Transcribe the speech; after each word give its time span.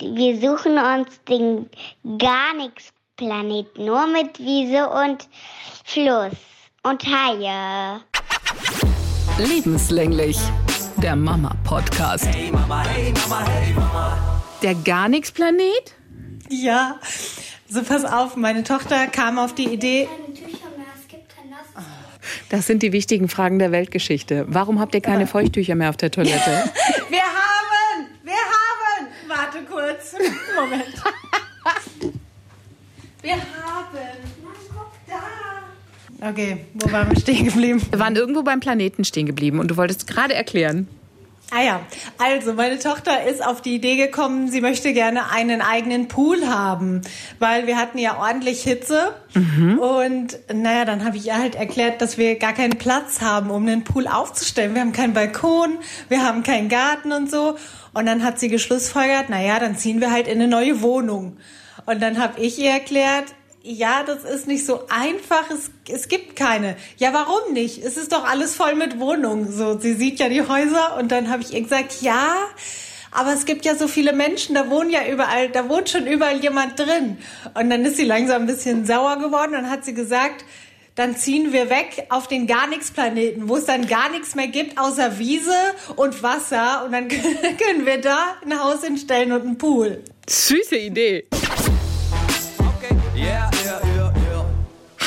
Wir 0.00 0.40
suchen 0.40 0.76
uns 0.76 1.20
den 1.28 1.70
gar 2.18 2.54
nichts 2.54 2.92
Planet, 3.16 3.78
nur 3.78 4.06
mit 4.08 4.38
Wiese 4.40 4.88
und 4.88 5.28
Fluss 5.84 6.32
und 6.82 7.04
Haie. 7.06 8.00
Lebenslänglich, 9.38 10.38
der 10.96 11.14
Mama-Podcast. 11.14 12.26
Hey 12.26 12.50
Mama, 12.50 12.84
hey 12.88 13.12
Mama, 13.12 13.46
hey 13.46 13.72
Mama. 13.72 14.42
Der 14.62 14.74
gar 14.74 15.08
nichts 15.08 15.30
Planet? 15.30 15.94
Ja, 16.50 16.98
so 17.68 17.82
pass 17.82 18.04
auf, 18.04 18.34
meine 18.36 18.64
Tochter 18.64 19.06
kam 19.06 19.38
auf 19.38 19.54
die 19.54 19.72
Idee, 19.72 20.08
Keine 20.10 20.34
Tücher 20.34 20.70
mehr, 20.76 20.86
es 21.00 21.08
gibt 21.08 21.28
kein 21.28 21.50
Nass. 21.50 21.84
Das 22.48 22.66
sind 22.66 22.82
die 22.82 22.92
wichtigen 22.92 23.28
Fragen 23.28 23.58
der 23.58 23.70
Weltgeschichte. 23.72 24.44
Warum 24.48 24.80
habt 24.80 24.94
ihr 24.94 25.00
keine 25.00 25.26
Feuchttücher 25.26 25.74
mehr 25.74 25.90
auf 25.90 25.96
der 25.96 26.10
Toilette? 26.10 26.34
wir 27.10 27.22
haben, 27.22 28.08
wir 28.22 28.32
haben, 28.32 29.08
warte 29.28 29.64
kurz, 29.64 30.14
Moment. 30.64 30.84
Wir 33.22 33.32
haben, 33.32 33.98
Mann, 34.42 34.54
guck 34.68 34.92
da. 35.06 36.28
Okay, 36.30 36.64
wo 36.74 36.90
waren 36.92 37.10
wir 37.10 37.20
stehen 37.20 37.44
geblieben? 37.46 37.82
Wir 37.90 37.98
waren 37.98 38.16
irgendwo 38.16 38.42
beim 38.42 38.60
Planeten 38.60 39.04
stehen 39.04 39.26
geblieben 39.26 39.58
und 39.58 39.68
du 39.70 39.76
wolltest 39.76 40.06
gerade 40.06 40.34
erklären. 40.34 40.88
Ah 41.50 41.62
ja, 41.62 41.80
also 42.18 42.54
meine 42.54 42.78
Tochter 42.78 43.24
ist 43.24 43.44
auf 43.44 43.62
die 43.62 43.76
Idee 43.76 43.96
gekommen, 43.96 44.50
sie 44.50 44.60
möchte 44.60 44.92
gerne 44.92 45.30
einen 45.30 45.60
eigenen 45.60 46.08
Pool 46.08 46.48
haben, 46.48 47.02
weil 47.38 47.66
wir 47.66 47.76
hatten 47.76 47.98
ja 47.98 48.18
ordentlich 48.18 48.62
Hitze 48.62 49.14
und 49.78 50.38
naja, 50.52 50.84
dann 50.84 51.04
habe 51.04 51.16
ich 51.16 51.26
ihr 51.26 51.38
halt 51.38 51.54
erklärt, 51.54 52.00
dass 52.00 52.18
wir 52.18 52.38
gar 52.38 52.54
keinen 52.54 52.78
Platz 52.78 53.20
haben, 53.20 53.50
um 53.50 53.66
einen 53.66 53.84
Pool 53.84 54.08
aufzustellen. 54.08 54.74
Wir 54.74 54.80
haben 54.80 54.92
keinen 54.92 55.12
Balkon, 55.12 55.78
wir 56.08 56.24
haben 56.24 56.42
keinen 56.42 56.68
Garten 56.68 57.12
und 57.12 57.30
so 57.30 57.56
und 57.92 58.06
dann 58.06 58.24
hat 58.24 58.40
sie 58.40 58.48
geschlussfolgert, 58.48 59.28
naja, 59.28 59.60
dann 59.60 59.76
ziehen 59.76 60.00
wir 60.00 60.10
halt 60.10 60.26
in 60.26 60.40
eine 60.40 60.48
neue 60.48 60.82
Wohnung. 60.82 61.36
Und 61.86 62.02
dann 62.02 62.18
habe 62.18 62.40
ich 62.40 62.58
ihr 62.58 62.70
erklärt, 62.70 63.26
ja, 63.66 64.02
das 64.02 64.24
ist 64.24 64.46
nicht 64.46 64.66
so 64.66 64.82
einfach. 64.90 65.50
Es, 65.50 65.70
es 65.88 66.08
gibt 66.08 66.36
keine. 66.36 66.76
Ja, 66.98 67.14
warum 67.14 67.54
nicht? 67.54 67.82
Es 67.82 67.96
ist 67.96 68.12
doch 68.12 68.24
alles 68.24 68.54
voll 68.54 68.74
mit 68.74 69.00
Wohnungen. 69.00 69.50
So, 69.50 69.78
sie 69.78 69.94
sieht 69.94 70.20
ja 70.20 70.28
die 70.28 70.42
Häuser 70.42 70.98
und 70.98 71.10
dann 71.10 71.30
habe 71.30 71.42
ich 71.42 71.54
ihr 71.54 71.62
gesagt, 71.62 72.02
ja, 72.02 72.34
aber 73.10 73.32
es 73.32 73.46
gibt 73.46 73.64
ja 73.64 73.74
so 73.74 73.88
viele 73.88 74.12
Menschen, 74.12 74.54
da 74.54 74.68
wohnen 74.68 74.90
ja 74.90 75.06
überall, 75.10 75.48
da 75.48 75.68
wohnt 75.68 75.88
schon 75.88 76.06
überall 76.06 76.42
jemand 76.42 76.78
drin. 76.78 77.16
Und 77.54 77.70
dann 77.70 77.84
ist 77.86 77.96
sie 77.96 78.04
langsam 78.04 78.42
ein 78.42 78.46
bisschen 78.46 78.84
sauer 78.84 79.16
geworden 79.16 79.54
und 79.54 79.70
hat 79.70 79.84
sie 79.86 79.94
gesagt, 79.94 80.44
dann 80.94 81.16
ziehen 81.16 81.52
wir 81.52 81.70
weg 81.70 82.06
auf 82.10 82.28
den 82.28 82.46
gar 82.46 82.66
nichts 82.66 82.90
Planeten, 82.90 83.48
wo 83.48 83.56
es 83.56 83.64
dann 83.64 83.86
gar 83.86 84.10
nichts 84.10 84.34
mehr 84.34 84.48
gibt 84.48 84.78
außer 84.78 85.18
Wiese 85.18 85.56
und 85.96 86.22
Wasser 86.22 86.84
und 86.84 86.92
dann 86.92 87.08
können 87.08 87.86
wir 87.86 88.00
da 88.00 88.36
ein 88.44 88.62
Haus 88.62 88.84
hinstellen 88.84 89.32
und 89.32 89.40
einen 89.40 89.58
Pool. 89.58 90.04
Süße 90.28 90.76
Idee. 90.76 91.26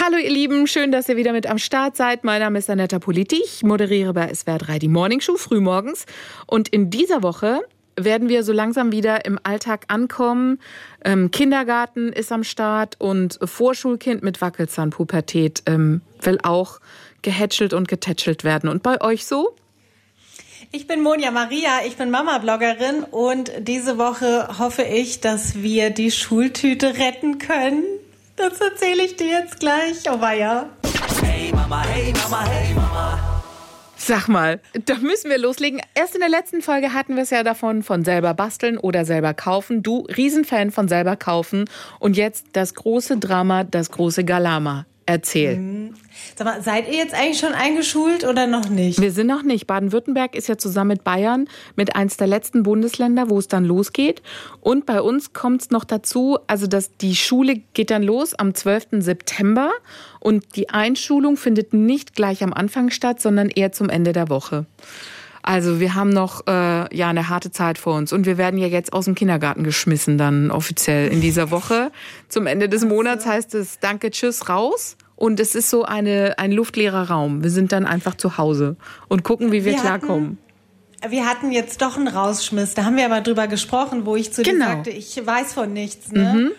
Hallo 0.10 0.20
ihr 0.20 0.30
Lieben, 0.30 0.68
schön, 0.68 0.94
dass 0.94 1.10
ihr 1.10 1.18
wieder 1.18 1.34
mit 1.34 1.48
am 1.48 1.58
Start 1.58 1.98
seid. 1.98 2.24
Mein 2.24 2.40
Name 2.40 2.60
ist 2.60 2.70
Anetta 2.70 2.98
Politi. 2.98 3.42
Ich 3.44 3.62
moderiere 3.64 4.14
bei 4.14 4.34
SWR 4.34 4.58
3 4.58 4.80
die 4.80 4.88
Morning 4.88 5.20
frühmorgens. 5.20 6.06
Und 6.46 6.70
in 6.70 6.90
dieser 6.90 7.24
Woche 7.24 7.60
werden 7.98 8.30
wir 8.30 8.44
so 8.44 8.54
langsam 8.54 8.94
wieder 8.94 9.26
im 9.26 9.38
Alltag 9.44 9.84
ankommen. 9.90 10.60
Ähm, 11.04 11.30
Kindergarten 11.32 12.14
ist 12.14 12.32
am 12.32 12.46
Start 12.46 12.96
und 13.00 13.38
Vorschulkind 13.44 14.24
mit 14.24 14.40
Wackelzahnpubertät 14.40 15.64
ähm, 15.66 16.00
will 16.22 16.40
auch 16.42 16.80
gehätschelt 17.22 17.74
und 17.74 17.90
getätschelt 17.90 18.46
werden. 18.46 18.70
Und 18.70 18.84
bei 18.84 19.02
euch 19.02 19.26
so? 19.26 19.58
Ich 20.72 20.88
bin 20.88 21.02
Monja 21.02 21.32
Maria, 21.32 21.82
ich 21.86 21.98
bin 21.98 22.12
Mama-Bloggerin 22.12 23.04
und 23.12 23.52
diese 23.60 23.98
Woche 23.98 24.58
hoffe 24.58 24.84
ich, 24.84 25.20
dass 25.20 25.56
wir 25.56 25.90
die 25.90 26.12
Schultüte 26.12 26.98
retten 26.98 27.40
können. 27.40 27.84
Das 28.38 28.62
erzähle 28.62 29.04
ich 29.04 29.16
dir 29.16 29.40
jetzt 29.40 29.60
gleich. 29.60 29.98
Oh 30.08 30.22
weia. 30.22 30.70
Hey 31.24 31.52
Mama, 31.52 31.84
hey 31.88 32.14
Mama, 32.14 32.46
hey 32.46 32.72
Mama. 32.76 33.42
Sag 33.96 34.28
mal, 34.28 34.62
da 34.86 34.94
müssen 35.00 35.32
wir 35.32 35.40
loslegen. 35.40 35.82
Erst 35.96 36.14
in 36.14 36.20
der 36.20 36.30
letzten 36.30 36.62
Folge 36.62 36.94
hatten 36.94 37.16
wir 37.16 37.24
es 37.24 37.32
ja 37.32 37.42
davon, 37.42 37.82
von 37.82 38.06
selber 38.06 38.36
basteln 38.36 38.78
oder 38.78 39.06
selber 39.06 39.34
kaufen. 39.34 39.82
Du, 39.82 40.06
Riesenfan 40.16 40.70
von 40.70 40.88
selber 40.88 41.16
kaufen. 41.16 41.66
Und 42.00 42.16
jetzt 42.16 42.46
das 42.54 42.76
große 42.76 43.18
Drama, 43.18 43.64
das 43.64 43.90
große 43.90 44.24
Galama. 44.24 44.86
Erzähl. 45.08 45.94
Sag 46.36 46.46
mal, 46.46 46.62
seid 46.62 46.88
ihr 46.88 46.96
jetzt 46.96 47.14
eigentlich 47.14 47.40
schon 47.40 47.54
eingeschult 47.54 48.24
oder 48.24 48.48
noch 48.48 48.70
nicht? 48.70 49.02
Wir 49.02 49.12
sind 49.12 49.28
noch 49.28 49.44
nicht. 49.44 49.68
Baden-Württemberg 49.68 50.36
ist 50.36 50.48
ja 50.48 50.58
zusammen 50.58 50.90
mit 50.90 51.04
Bayern 51.04 51.48
mit 51.76 51.96
eins 51.96 52.18
der 52.18 52.28
letzten 52.28 52.64
Bundesländer, 52.64 53.30
wo 53.30 53.40
es 53.40 53.48
dann 53.48 53.66
losgeht. 53.66 54.22
Und 54.62 54.86
bei 54.86 55.02
uns 55.02 55.34
kommt 55.34 55.62
es 55.62 55.70
noch 55.70 55.84
dazu, 55.84 56.38
also 56.48 56.68
dass 56.68 56.96
die 56.98 57.16
Schule 57.16 57.62
geht 57.74 57.92
dann 57.92 58.04
los 58.04 58.34
am 58.34 58.54
12. 58.54 58.88
September 59.00 59.72
und 60.20 60.56
die 60.56 60.70
Einschulung 60.70 61.38
findet 61.38 61.74
nicht 61.74 62.16
gleich 62.16 62.44
am 62.44 62.54
Anfang 62.54 62.90
statt, 62.90 63.22
sondern 63.22 63.50
eher 63.50 63.72
zum 63.72 63.90
Ende 63.90 64.14
der 64.14 64.30
Woche. 64.30 64.66
Also 65.48 65.80
wir 65.80 65.96
haben 65.96 66.10
noch 66.10 66.46
äh, 66.46 66.94
ja 66.94 67.08
eine 67.08 67.30
harte 67.30 67.52
Zeit 67.52 67.78
vor 67.78 67.96
uns 67.96 68.12
und 68.12 68.26
wir 68.26 68.38
werden 68.38 68.60
ja 68.60 68.68
jetzt 68.68 68.92
aus 68.92 69.06
dem 69.06 69.16
Kindergarten 69.16 69.64
geschmissen 69.64 70.18
dann 70.18 70.52
offiziell 70.52 71.08
in 71.08 71.22
dieser 71.22 71.52
Woche. 71.52 71.92
Zum 72.28 72.48
Ende 72.48 72.68
des 72.68 72.84
Monats 72.84 73.26
heißt 73.26 73.56
es 73.56 73.80
Danke, 73.80 74.12
Tschüss, 74.12 74.50
raus. 74.50 74.98
Und 75.18 75.40
es 75.42 75.54
ist 75.56 75.70
so 75.70 75.84
eine, 75.84 76.36
ein 76.38 76.52
luftleerer 76.54 77.10
Raum. 77.10 77.44
Wir 77.44 77.50
sind 77.50 77.72
dann 77.74 77.86
einfach 77.86 78.16
zu 78.16 78.38
Hause 78.38 78.78
und 79.10 79.24
gucken, 79.24 79.52
wie 79.52 79.66
wir, 79.66 79.74
Wir 79.74 79.80
klarkommen. 79.82 80.38
Wir 81.10 81.26
hatten 81.26 81.52
jetzt 81.52 81.82
doch 81.82 81.98
einen 81.98 82.08
Rausschmiss. 82.08 82.74
Da 82.76 82.86
haben 82.86 82.96
wir 82.98 83.06
aber 83.06 83.22
drüber 83.22 83.48
gesprochen, 83.48 84.06
wo 84.06 84.16
ich 84.16 84.32
zu 84.32 84.42
dir 84.44 84.54
Genau. 84.54 84.66
sagte, 84.68 84.90
ich 84.92 85.20
weiß 85.26 85.54
von 85.54 85.74
nichts. 85.74 86.12
Ne? 86.12 86.52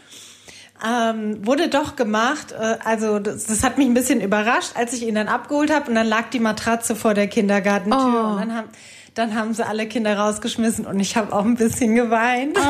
Ähm, 0.86 1.44
wurde 1.46 1.68
doch 1.68 1.96
gemacht. 1.96 2.52
Äh, 2.52 2.76
Also 2.84 3.18
das, 3.18 3.44
das 3.46 3.64
hat 3.64 3.78
mich 3.78 3.86
ein 3.88 3.94
bisschen 3.94 4.20
überrascht, 4.20 4.72
als 4.74 4.92
ich 4.92 5.02
ihn 5.06 5.14
dann 5.16 5.26
abgeholt 5.28 5.72
habe 5.72 5.88
und 5.88 5.94
dann 5.96 6.06
lag 6.06 6.30
die 6.30 6.38
Matratze 6.40 6.94
vor 6.94 7.14
der 7.14 7.26
Kindergartentür 7.26 7.98
Oh. 8.24 8.32
und 8.34 8.40
dann 8.40 8.54
haben, 8.54 8.68
dann 9.14 9.34
haben 9.34 9.54
sie 9.54 9.66
alle 9.66 9.86
Kinder 9.88 10.16
rausgeschmissen 10.16 10.86
und 10.86 11.00
ich 11.00 11.16
habe 11.16 11.32
auch 11.32 11.44
ein 11.44 11.56
bisschen 11.56 11.94
geweint. 11.96 12.56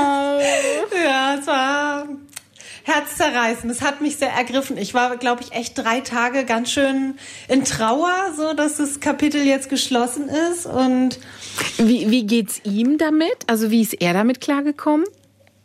Ja, 1.04 1.36
es 1.38 1.46
war 1.46 2.04
herzzerreißend. 2.88 3.70
Es 3.70 3.82
hat 3.82 4.00
mich 4.00 4.16
sehr 4.16 4.30
ergriffen. 4.30 4.76
Ich 4.76 4.94
war, 4.94 5.16
glaube 5.16 5.42
ich, 5.42 5.52
echt 5.52 5.78
drei 5.78 6.00
Tage 6.00 6.44
ganz 6.44 6.72
schön 6.72 7.14
in 7.48 7.64
Trauer, 7.64 8.32
so 8.36 8.54
dass 8.54 8.78
das 8.78 9.00
Kapitel 9.00 9.42
jetzt 9.44 9.68
geschlossen 9.68 10.28
ist 10.28 10.66
und 10.66 11.18
Wie, 11.76 12.10
wie 12.10 12.26
geht's 12.26 12.60
ihm 12.64 12.98
damit? 12.98 13.36
Also 13.46 13.70
wie 13.70 13.82
ist 13.82 13.94
er 14.00 14.12
damit 14.12 14.40
klargekommen? 14.40 15.06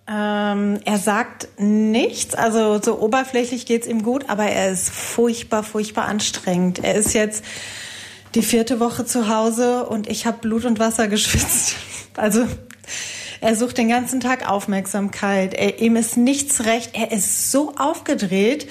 Ähm, 0.06 0.80
er 0.84 0.98
sagt 0.98 1.48
nichts, 1.58 2.36
also 2.36 2.82
so 2.82 3.00
oberflächlich 3.00 3.66
geht's 3.66 3.88
ihm 3.88 4.04
gut, 4.04 4.30
aber 4.30 4.44
er 4.44 4.72
ist 4.72 4.90
furchtbar, 4.90 5.64
furchtbar 5.64 6.06
anstrengend. 6.06 6.84
Er 6.84 6.96
ist 6.96 7.14
jetzt 7.14 7.46
die 8.36 8.42
vierte 8.42 8.82
Woche 8.82 9.06
zu 9.06 9.30
Hause 9.30 9.86
und 9.86 10.10
ich 10.10 10.26
habe 10.26 10.40
Blut 10.40 10.66
und 10.66 10.80
Wasser 10.80 11.08
geschwitzt. 11.10 11.76
Also 12.18 12.46
er 13.44 13.58
sucht 13.58 13.78
den 13.78 13.90
ganzen 13.90 14.22
Tag 14.22 14.50
Aufmerksamkeit. 14.50 15.54
Er, 15.54 15.82
ihm 15.82 15.98
ist 15.98 16.16
nichts 16.16 16.64
recht. 16.64 16.92
Er 16.94 17.12
ist 17.12 17.52
so 17.52 17.74
aufgedreht. 17.78 18.70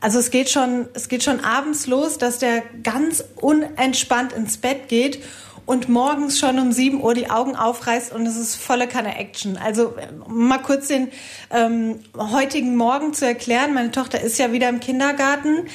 Also 0.00 0.18
es 0.18 0.30
geht 0.30 0.48
schon, 0.48 0.88
es 0.94 1.10
geht 1.10 1.22
schon 1.22 1.40
abends 1.40 1.86
los, 1.86 2.16
dass 2.16 2.38
der 2.38 2.62
ganz 2.82 3.22
unentspannt 3.36 4.32
ins 4.32 4.56
Bett 4.56 4.88
geht 4.88 5.22
und 5.66 5.90
morgens 5.90 6.38
schon 6.38 6.58
um 6.58 6.72
7 6.72 7.02
Uhr 7.02 7.12
die 7.12 7.28
Augen 7.28 7.54
aufreißt 7.54 8.14
und 8.14 8.24
es 8.24 8.36
ist 8.36 8.56
volle 8.56 8.88
Kanne 8.88 9.18
Action. 9.18 9.58
Also 9.58 9.94
mal 10.26 10.58
kurz 10.58 10.88
den 10.88 11.08
ähm, 11.50 12.00
heutigen 12.16 12.76
Morgen 12.76 13.12
zu 13.12 13.26
erklären. 13.26 13.74
Meine 13.74 13.90
Tochter 13.90 14.22
ist 14.22 14.38
ja 14.38 14.52
wieder 14.52 14.70
im 14.70 14.80
Kindergarten. 14.80 15.66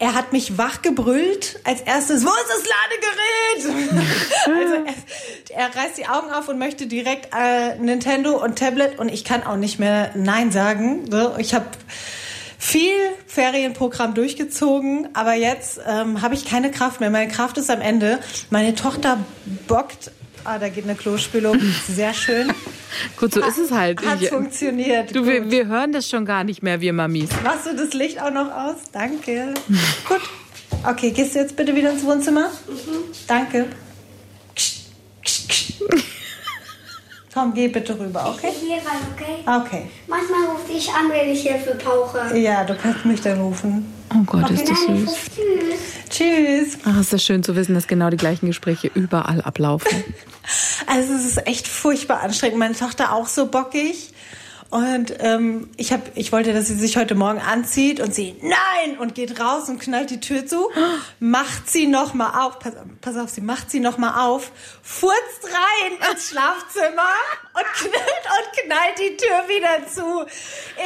Er 0.00 0.14
hat 0.14 0.32
mich 0.32 0.56
wach 0.56 0.80
gebrüllt. 0.80 1.60
Als 1.64 1.82
erstes, 1.82 2.24
wo 2.24 2.30
ist 2.30 2.48
das 2.48 3.68
Ladegerät? 3.68 4.06
also 4.46 4.74
er, 5.50 5.58
er 5.58 5.76
reißt 5.76 5.98
die 5.98 6.06
Augen 6.06 6.30
auf 6.32 6.48
und 6.48 6.58
möchte 6.58 6.86
direkt 6.86 7.28
äh, 7.36 7.76
Nintendo 7.76 8.42
und 8.42 8.58
Tablet 8.58 8.98
und 8.98 9.10
ich 9.10 9.24
kann 9.24 9.42
auch 9.42 9.56
nicht 9.56 9.78
mehr 9.78 10.10
Nein 10.14 10.52
sagen. 10.52 11.04
So, 11.10 11.36
ich 11.36 11.52
habe 11.52 11.66
viel 12.58 12.94
Ferienprogramm 13.26 14.14
durchgezogen, 14.14 15.08
aber 15.12 15.34
jetzt 15.34 15.78
ähm, 15.86 16.22
habe 16.22 16.34
ich 16.34 16.46
keine 16.46 16.70
Kraft 16.70 17.00
mehr. 17.00 17.10
Meine 17.10 17.30
Kraft 17.30 17.58
ist 17.58 17.68
am 17.68 17.82
Ende. 17.82 18.20
Meine 18.48 18.74
Tochter 18.74 19.18
bockt. 19.68 20.12
Ah, 20.44 20.58
da 20.58 20.70
geht 20.70 20.84
eine 20.84 20.94
Klospülung. 20.94 21.60
Sehr 21.94 22.14
schön. 22.14 22.54
Gut, 23.16 23.32
so 23.34 23.40
ist 23.40 23.58
es 23.58 23.70
halt. 23.70 24.04
Hat 24.04 24.20
Ich- 24.20 24.28
funktioniert. 24.28 25.14
Du, 25.14 25.24
wir, 25.26 25.50
wir 25.50 25.66
hören 25.66 25.92
das 25.92 26.08
schon 26.08 26.24
gar 26.24 26.44
nicht 26.44 26.62
mehr, 26.62 26.80
wir 26.80 26.92
Mamis. 26.92 27.30
Machst 27.44 27.66
du 27.66 27.74
das 27.76 27.92
Licht 27.94 28.20
auch 28.20 28.30
noch 28.32 28.50
aus? 28.50 28.76
Danke. 28.92 29.54
Gut. 30.08 30.20
Okay, 30.86 31.10
gehst 31.10 31.34
du 31.34 31.40
jetzt 31.40 31.56
bitte 31.56 31.74
wieder 31.74 31.90
ins 31.92 32.04
Wohnzimmer? 32.04 32.50
Danke. 33.26 33.66
Komm, 37.32 37.54
geh 37.54 37.68
bitte 37.68 37.98
rüber, 37.98 38.34
okay? 38.34 38.48
Ich 38.52 38.60
gehe 38.60 38.76
rein, 38.76 39.00
okay? 39.14 39.36
Okay. 39.46 39.90
Manchmal 40.08 40.46
rufe 40.46 40.72
ich 40.72 40.90
an, 40.92 41.08
wenn 41.10 41.30
ich 41.30 41.42
Hilfe 41.42 41.76
brauche. 41.76 42.36
Ja, 42.36 42.64
du 42.64 42.74
kannst 42.74 43.04
mich 43.04 43.20
dann 43.20 43.40
rufen. 43.40 43.86
Oh 44.12 44.22
Gott, 44.26 44.50
ist 44.50 44.68
das 44.68 44.80
süß. 44.82 45.16
Tschüss. 45.34 46.10
Tschüss. 46.10 46.78
Ach, 46.84 47.00
ist 47.00 47.12
das 47.12 47.22
schön 47.22 47.42
zu 47.42 47.54
wissen, 47.54 47.74
dass 47.74 47.86
genau 47.86 48.10
die 48.10 48.16
gleichen 48.16 48.46
Gespräche 48.46 48.90
überall 48.94 49.40
ablaufen. 49.42 50.04
Also 50.86 51.12
es 51.12 51.24
ist 51.24 51.46
echt 51.46 51.68
furchtbar 51.68 52.22
anstrengend. 52.22 52.58
Meine 52.58 52.74
Tochter 52.74 53.12
auch 53.12 53.28
so 53.28 53.46
bockig. 53.46 54.12
Und 54.70 55.14
ähm, 55.18 55.68
ich, 55.76 55.92
hab, 55.92 56.16
ich 56.16 56.30
wollte, 56.30 56.52
dass 56.52 56.68
sie 56.68 56.74
sich 56.74 56.96
heute 56.96 57.16
Morgen 57.16 57.40
anzieht 57.40 58.00
und 58.00 58.14
sie, 58.14 58.36
nein, 58.40 58.98
und 58.98 59.16
geht 59.16 59.40
raus 59.40 59.68
und 59.68 59.80
knallt 59.80 60.10
die 60.10 60.20
Tür 60.20 60.46
zu, 60.46 60.70
macht 61.20 61.68
sie 61.68 61.88
noch 61.88 62.14
mal 62.14 62.46
auf, 62.46 62.60
pass, 62.60 62.74
pass 63.00 63.16
auf, 63.16 63.30
sie 63.30 63.40
macht 63.40 63.70
sie 63.70 63.80
noch 63.80 63.98
mal 63.98 64.24
auf, 64.24 64.52
furzt 64.82 65.44
rein 65.44 66.12
ins 66.12 66.30
Schlafzimmer 66.30 67.14
und 67.54 67.66
knallt 67.74 68.26
und 68.38 68.64
knallt 68.64 68.98
die 68.98 69.16
Tür 69.16 69.48
wieder 69.48 69.88
zu. 69.88 70.26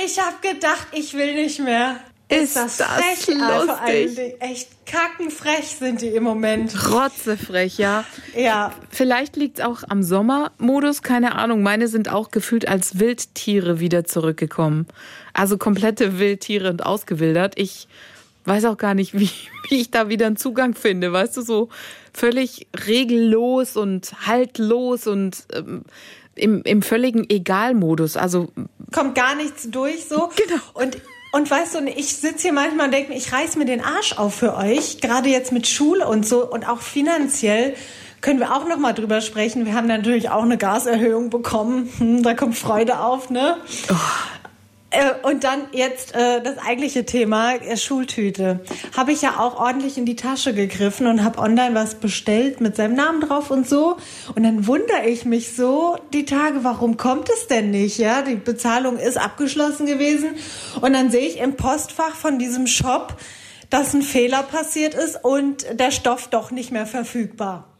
Ich 0.04 0.18
habe 0.18 0.36
gedacht, 0.40 0.88
ich 0.92 1.12
will 1.12 1.34
nicht 1.34 1.60
mehr. 1.60 2.00
Ist 2.28 2.56
das 2.56 2.76
frech, 2.76 3.36
ah, 3.38 3.60
vor 3.60 3.80
allen 3.80 4.04
lustig? 4.04 4.16
Dingen. 4.16 4.40
Echt 4.40 4.86
kackenfrech 4.86 5.76
sind 5.78 6.00
die 6.00 6.08
im 6.08 6.22
Moment. 6.22 6.74
Rotzefrech, 6.90 7.76
ja. 7.78 8.04
Ja. 8.34 8.72
Vielleicht 8.90 9.36
liegt 9.36 9.58
es 9.58 9.64
auch 9.64 9.82
am 9.88 10.02
Sommermodus, 10.02 11.02
keine 11.02 11.34
Ahnung. 11.34 11.62
Meine 11.62 11.86
sind 11.88 12.08
auch 12.08 12.30
gefühlt 12.30 12.66
als 12.66 12.98
Wildtiere 12.98 13.78
wieder 13.78 14.04
zurückgekommen. 14.04 14.86
Also 15.34 15.58
komplette 15.58 16.18
Wildtiere 16.18 16.70
und 16.70 16.84
ausgewildert. 16.84 17.54
Ich 17.58 17.88
weiß 18.46 18.64
auch 18.66 18.78
gar 18.78 18.94
nicht, 18.94 19.18
wie, 19.18 19.30
wie 19.68 19.80
ich 19.80 19.90
da 19.90 20.08
wieder 20.08 20.26
einen 20.26 20.36
Zugang 20.36 20.74
finde. 20.74 21.12
Weißt 21.12 21.36
du, 21.36 21.42
so 21.42 21.68
völlig 22.14 22.66
regellos 22.86 23.76
und 23.76 24.26
haltlos 24.26 25.06
und 25.06 25.44
ähm, 25.52 25.82
im, 26.36 26.62
im 26.62 26.82
völligen 26.82 27.28
Egalmodus. 27.28 28.16
Also 28.16 28.48
kommt 28.92 29.14
gar 29.14 29.34
nichts 29.34 29.68
durch 29.70 30.06
so. 30.06 30.30
Genau. 30.36 30.60
Und 30.72 30.98
und 31.34 31.50
weißt 31.50 31.74
du, 31.74 31.80
ich 31.88 32.16
sitze 32.16 32.42
hier 32.42 32.52
manchmal 32.52 32.86
und 32.86 32.92
denke 32.92 33.10
mir, 33.10 33.18
ich 33.18 33.32
reiß 33.32 33.56
mir 33.56 33.64
den 33.64 33.80
Arsch 33.80 34.16
auf 34.16 34.36
für 34.36 34.56
euch, 34.56 35.00
gerade 35.00 35.28
jetzt 35.28 35.50
mit 35.50 35.66
Schule 35.66 36.06
und 36.06 36.24
so 36.24 36.48
und 36.48 36.68
auch 36.68 36.80
finanziell 36.80 37.74
können 38.20 38.38
wir 38.38 38.54
auch 38.54 38.68
noch 38.68 38.78
mal 38.78 38.92
drüber 38.92 39.20
sprechen. 39.20 39.66
Wir 39.66 39.74
haben 39.74 39.88
natürlich 39.88 40.30
auch 40.30 40.44
eine 40.44 40.56
Gaserhöhung 40.56 41.30
bekommen. 41.30 41.90
Hm, 41.98 42.22
da 42.22 42.34
kommt 42.34 42.56
Freude 42.56 43.00
auf, 43.00 43.30
ne? 43.30 43.56
Äh, 44.94 45.26
Und 45.26 45.44
dann 45.44 45.66
jetzt 45.72 46.14
äh, 46.14 46.40
das 46.40 46.58
eigentliche 46.58 47.04
Thema, 47.04 47.54
äh, 47.54 47.76
Schultüte. 47.76 48.60
Habe 48.96 49.12
ich 49.12 49.22
ja 49.22 49.40
auch 49.40 49.58
ordentlich 49.58 49.98
in 49.98 50.06
die 50.06 50.16
Tasche 50.16 50.54
gegriffen 50.54 51.06
und 51.06 51.24
habe 51.24 51.38
online 51.40 51.74
was 51.74 51.96
bestellt 51.96 52.60
mit 52.60 52.76
seinem 52.76 52.94
Namen 52.94 53.20
drauf 53.20 53.50
und 53.50 53.68
so. 53.68 53.96
Und 54.34 54.44
dann 54.44 54.66
wundere 54.66 55.06
ich 55.06 55.24
mich 55.24 55.56
so 55.56 55.96
die 56.12 56.24
Tage, 56.24 56.62
warum 56.62 56.96
kommt 56.96 57.28
es 57.28 57.48
denn 57.48 57.70
nicht? 57.70 57.98
Ja, 57.98 58.22
die 58.22 58.36
Bezahlung 58.36 58.98
ist 58.98 59.16
abgeschlossen 59.16 59.86
gewesen. 59.86 60.36
Und 60.80 60.92
dann 60.92 61.10
sehe 61.10 61.26
ich 61.26 61.38
im 61.38 61.56
Postfach 61.56 62.14
von 62.14 62.38
diesem 62.38 62.66
Shop, 62.66 63.16
dass 63.70 63.94
ein 63.94 64.02
Fehler 64.02 64.44
passiert 64.44 64.94
ist 64.94 65.24
und 65.24 65.66
der 65.72 65.90
Stoff 65.90 66.28
doch 66.28 66.52
nicht 66.52 66.70
mehr 66.70 66.86
verfügbar. 66.86 67.73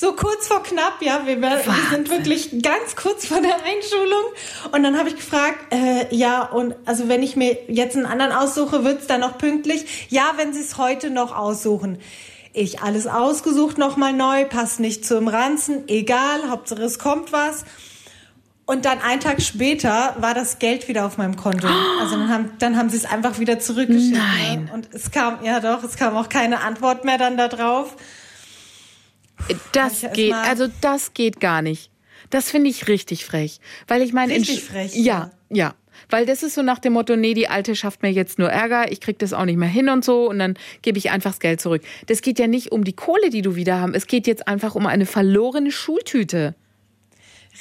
So 0.00 0.14
kurz 0.14 0.48
vor 0.48 0.62
knapp, 0.62 1.02
ja, 1.02 1.26
wir, 1.26 1.42
wir 1.42 1.60
sind 1.90 2.08
wirklich 2.08 2.62
ganz 2.62 2.96
kurz 2.96 3.26
vor 3.26 3.42
der 3.42 3.56
Einschulung. 3.56 4.32
Und 4.72 4.82
dann 4.82 4.96
habe 4.96 5.10
ich 5.10 5.16
gefragt, 5.16 5.74
äh, 5.74 6.06
ja, 6.16 6.42
und 6.42 6.74
also 6.86 7.10
wenn 7.10 7.22
ich 7.22 7.36
mir 7.36 7.58
jetzt 7.68 7.98
einen 7.98 8.06
anderen 8.06 8.32
aussuche, 8.32 8.82
wird's 8.82 9.06
dann 9.06 9.20
noch 9.20 9.36
pünktlich? 9.36 10.08
Ja, 10.08 10.32
wenn 10.36 10.54
Sie 10.54 10.60
es 10.60 10.78
heute 10.78 11.10
noch 11.10 11.36
aussuchen. 11.36 11.98
Ich 12.54 12.80
alles 12.80 13.06
ausgesucht, 13.06 13.76
nochmal 13.76 14.14
neu, 14.14 14.46
passt 14.46 14.80
nicht 14.80 15.04
zum 15.04 15.28
Ranzen, 15.28 15.86
egal, 15.86 16.48
Hauptsache 16.48 16.82
es 16.82 16.98
kommt 16.98 17.30
was. 17.30 17.66
Und 18.64 18.86
dann 18.86 19.02
einen 19.02 19.20
Tag 19.20 19.42
später 19.42 20.16
war 20.18 20.32
das 20.32 20.58
Geld 20.58 20.88
wieder 20.88 21.04
auf 21.04 21.18
meinem 21.18 21.36
Konto. 21.36 21.68
Also 22.00 22.16
dann 22.16 22.30
haben, 22.30 22.52
dann 22.58 22.78
haben 22.78 22.88
sie 22.88 22.96
es 22.96 23.04
einfach 23.04 23.38
wieder 23.38 23.58
zurückgeschickt. 23.58 24.16
Nein. 24.16 24.64
Ne? 24.64 24.70
Und 24.72 24.88
es 24.94 25.10
kam, 25.10 25.44
ja 25.44 25.60
doch, 25.60 25.84
es 25.84 25.96
kam 25.96 26.16
auch 26.16 26.30
keine 26.30 26.62
Antwort 26.62 27.04
mehr 27.04 27.18
dann 27.18 27.36
da 27.36 27.48
drauf. 27.48 27.96
Das 29.72 30.04
geht, 30.12 30.32
also 30.32 30.66
das 30.80 31.14
geht 31.14 31.40
gar 31.40 31.62
nicht. 31.62 31.90
Das 32.30 32.50
finde 32.50 32.70
ich 32.70 32.88
richtig 32.88 33.24
frech. 33.24 33.60
Weil 33.88 34.02
ich 34.02 34.12
meine, 34.12 34.34
in 34.34 34.42
Richtig 34.42 34.64
frech, 34.64 34.94
Ja, 34.94 35.30
ja. 35.48 35.74
Weil 36.08 36.24
das 36.26 36.42
ist 36.42 36.54
so 36.54 36.62
nach 36.62 36.78
dem 36.78 36.94
Motto, 36.94 37.16
nee, 37.16 37.34
die 37.34 37.48
Alte 37.48 37.76
schafft 37.76 38.02
mir 38.02 38.10
jetzt 38.10 38.38
nur 38.38 38.48
Ärger, 38.48 38.90
ich 38.90 39.00
krieg 39.00 39.18
das 39.18 39.32
auch 39.32 39.44
nicht 39.44 39.58
mehr 39.58 39.68
hin 39.68 39.88
und 39.88 40.04
so 40.04 40.30
und 40.30 40.38
dann 40.38 40.54
gebe 40.82 40.98
ich 40.98 41.10
einfach 41.10 41.32
das 41.32 41.40
Geld 41.40 41.60
zurück. 41.60 41.82
Das 42.06 42.22
geht 42.22 42.38
ja 42.38 42.46
nicht 42.46 42.72
um 42.72 42.84
die 42.84 42.94
Kohle, 42.94 43.30
die 43.30 43.42
du 43.42 43.54
wieder 43.54 43.80
haben. 43.80 43.94
Es 43.94 44.06
geht 44.06 44.26
jetzt 44.26 44.48
einfach 44.48 44.74
um 44.74 44.86
eine 44.86 45.06
verlorene 45.06 45.70
Schultüte. 45.70 46.54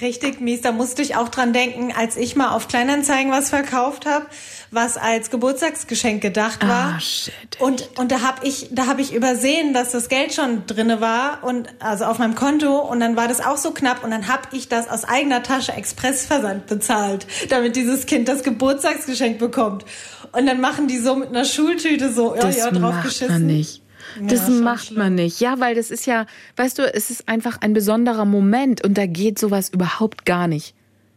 Richtig 0.02 0.40
mies, 0.40 0.62
da 0.62 0.72
musste 0.72 1.02
ich 1.02 1.18
auch 1.18 1.28
dran 1.28 1.52
denken, 1.52 1.92
als 1.96 2.16
ich 2.16 2.36
mal 2.38 2.50
auf 2.52 2.70
Kleinanzeigen 2.70 3.32
was 3.32 3.50
verkauft 3.50 4.06
habe, 4.06 4.26
was 4.72 4.96
als 4.96 5.30
Geburtstagsgeschenk 5.30 6.22
gedacht 6.22 6.66
war. 6.66 6.96
Ah, 6.96 7.00
shit. 7.00 7.34
Und 7.60 7.90
und 7.98 8.12
da 8.12 8.22
habe 8.22 8.46
ich 8.48 8.70
da 8.72 8.86
habe 8.86 9.02
ich 9.02 9.14
übersehen, 9.14 9.74
dass 9.74 9.92
das 9.92 10.08
Geld 10.08 10.34
schon 10.34 10.66
drinne 10.68 11.02
war 11.02 11.44
und 11.44 11.68
also 11.80 12.06
auf 12.06 12.18
meinem 12.18 12.36
Konto 12.36 12.80
und 12.80 13.02
dann 13.02 13.18
war 13.18 13.28
das 13.28 13.42
auch 13.42 13.58
so 13.58 13.72
knapp 13.72 14.04
und 14.04 14.12
dann 14.12 14.28
habe 14.30 14.44
ich 14.54 14.70
das 14.70 14.90
aus 14.90 15.04
eigener 15.04 15.44
Tasche 15.44 15.74
Expressversand 15.74 16.68
bezahlt, 16.68 17.28
damit 17.50 17.76
dieses 17.76 18.06
Kind 18.06 18.30
das 18.30 18.44
Geburtstagsgeschenk 18.44 19.38
bekommt. 19.38 19.84
Und 20.32 20.46
dann 20.46 20.62
machen 20.62 20.88
die 20.88 21.00
so 21.00 21.16
mit 21.16 21.30
einer 21.30 21.44
Schultüte 21.44 22.14
so, 22.14 22.36
ja, 22.36 22.42
Das 22.42 22.58
ja, 22.58 22.72
drauf 22.72 22.94
macht 22.94 23.04
geschissen. 23.04 23.28
man 23.34 23.46
nicht. 23.48 23.82
Das 24.22 24.46
schon 24.46 24.62
macht 24.62 24.92
man 24.92 25.16
nicht. 25.16 25.40
Ja, 25.40 25.60
weil 25.60 25.76
das 25.76 25.92
ist 25.92 26.06
ja, 26.06 26.26
weißt 26.56 26.80
du, 26.80 26.94
es 26.94 27.10
ist 27.10 27.28
einfach 27.28 27.62
ein 27.62 27.74
besonderer 27.74 28.26
Moment 28.26 28.84
und 28.84 28.98
da 28.98 29.06
geht 29.06 29.40
sowas 29.40 29.70
überhaupt 29.70 30.26
gar 30.26 30.48
nicht. 30.48 30.76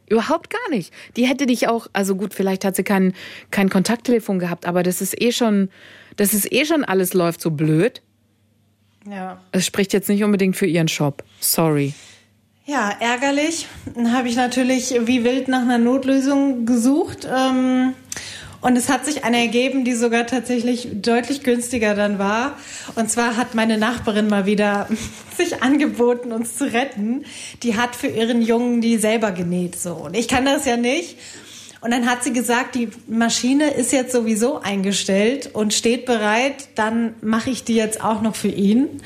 Überhaupt 0.08 0.50
gar 0.50 0.70
nicht. 0.70 0.92
Die 1.16 1.26
hätte 1.26 1.46
dich 1.46 1.68
auch, 1.68 1.86
also 1.92 2.16
gut, 2.16 2.34
vielleicht 2.34 2.64
hat 2.64 2.76
sie 2.76 2.82
kein, 2.82 3.14
kein 3.50 3.70
Kontakttelefon 3.70 4.38
gehabt, 4.38 4.66
aber 4.66 4.82
das 4.82 5.00
ist 5.00 5.20
eh 5.20 5.32
schon, 5.32 5.70
das 6.16 6.34
ist 6.34 6.52
eh 6.52 6.64
schon 6.64 6.84
alles 6.84 7.14
läuft 7.14 7.40
so 7.40 7.50
blöd. 7.50 8.02
Ja. 9.08 9.40
Es 9.52 9.66
spricht 9.66 9.92
jetzt 9.92 10.08
nicht 10.08 10.22
unbedingt 10.22 10.56
für 10.56 10.66
ihren 10.66 10.88
Shop. 10.88 11.24
Sorry. 11.40 11.94
Ja, 12.64 12.90
ärgerlich. 13.00 13.66
Dann 13.94 14.12
habe 14.12 14.28
ich 14.28 14.36
natürlich 14.36 14.94
wie 15.06 15.24
wild 15.24 15.48
nach 15.48 15.62
einer 15.62 15.78
Notlösung 15.78 16.64
gesucht. 16.64 17.26
Ähm, 17.26 17.94
und 18.62 18.76
es 18.76 18.88
hat 18.88 19.04
sich 19.04 19.24
eine 19.24 19.38
ergeben, 19.38 19.84
die 19.84 19.92
sogar 19.92 20.24
tatsächlich 20.24 20.88
deutlich 20.94 21.42
günstiger 21.42 21.94
dann 21.96 22.20
war. 22.20 22.56
Und 22.94 23.10
zwar 23.10 23.36
hat 23.36 23.56
meine 23.56 23.76
Nachbarin 23.76 24.28
mal 24.28 24.46
wieder 24.46 24.88
sich 25.36 25.62
angeboten, 25.64 26.30
uns 26.30 26.56
zu 26.56 26.72
retten. 26.72 27.24
Die 27.64 27.76
hat 27.76 27.96
für 27.96 28.06
ihren 28.06 28.40
Jungen 28.40 28.80
die 28.80 28.98
selber 28.98 29.32
genäht. 29.32 29.74
So. 29.74 29.94
Und 29.94 30.16
ich 30.16 30.28
kann 30.28 30.44
das 30.44 30.64
ja 30.64 30.76
nicht. 30.76 31.18
Und 31.80 31.90
dann 31.90 32.08
hat 32.08 32.22
sie 32.22 32.32
gesagt, 32.32 32.76
die 32.76 32.90
Maschine 33.08 33.70
ist 33.70 33.92
jetzt 33.92 34.12
sowieso 34.12 34.60
eingestellt 34.60 35.50
und 35.52 35.74
steht 35.74 36.06
bereit. 36.06 36.68
Dann 36.76 37.14
mache 37.20 37.50
ich 37.50 37.64
die 37.64 37.74
jetzt 37.74 38.02
auch 38.02 38.22
noch 38.22 38.36
für 38.36 38.46
ihn. 38.46 39.02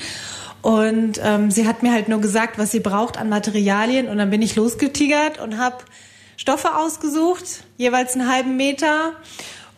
Und 0.60 1.18
ähm, 1.24 1.50
sie 1.50 1.66
hat 1.66 1.82
mir 1.82 1.92
halt 1.92 2.08
nur 2.08 2.20
gesagt, 2.20 2.58
was 2.58 2.72
sie 2.72 2.80
braucht 2.80 3.16
an 3.16 3.30
Materialien. 3.30 4.08
Und 4.08 4.18
dann 4.18 4.28
bin 4.28 4.42
ich 4.42 4.54
losgetigert 4.54 5.40
und 5.40 5.56
habe 5.56 5.78
Stoffe 6.36 6.76
ausgesucht, 6.76 7.64
jeweils 7.76 8.14
einen 8.14 8.30
halben 8.30 8.56
Meter 8.56 9.12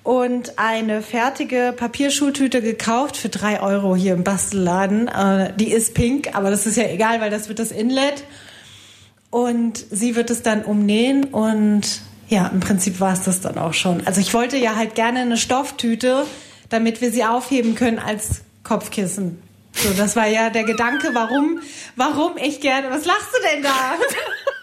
und 0.03 0.59
eine 0.59 1.03
fertige 1.03 1.75
Papierschultüte 1.77 2.63
gekauft 2.63 3.17
für 3.17 3.29
drei 3.29 3.61
Euro 3.61 3.95
hier 3.95 4.15
im 4.15 4.25
Bastelladen. 4.25 5.09
Äh, 5.09 5.53
die 5.57 5.71
ist 5.71 5.95
pink, 5.95 6.35
aber 6.35 6.51
das 6.51 6.67
ist 6.67 6.77
ja 6.77 6.85
egal, 6.85 7.21
weil 7.21 7.31
das 7.31 7.49
wird 7.49 7.59
das 7.59 7.71
Inlet. 7.71 8.25
Und 9.31 9.85
sie 9.91 10.17
wird 10.17 10.31
es 10.31 10.43
dann 10.43 10.65
umnähen 10.65 11.25
und 11.25 12.01
ja, 12.29 12.47
im 12.49 12.61
Prinzip 12.61 13.01
war 13.01 13.13
es 13.13 13.23
das 13.23 13.41
dann 13.41 13.59
auch 13.59 13.75
schon. 13.75 14.07
Also 14.07 14.21
ich 14.21 14.33
wollte 14.33 14.57
ja 14.57 14.77
halt 14.77 14.95
gerne 14.95 15.21
eine 15.21 15.37
Stofftüte, 15.37 16.25
damit 16.69 17.01
wir 17.01 17.11
sie 17.11 17.25
aufheben 17.25 17.75
können 17.75 17.99
als 17.99 18.43
Kopfkissen. 18.65 19.43
So, 19.73 19.91
das 19.91 20.17
war 20.17 20.27
ja 20.27 20.51
der 20.51 20.65
Gedanke, 20.65 21.11
warum, 21.13 21.61
warum 21.97 22.37
ich 22.37 22.61
gerne. 22.61 22.91
Was 22.91 23.05
lachst 23.05 23.29
du 23.33 23.39
denn 23.53 23.63
da? 23.63 23.71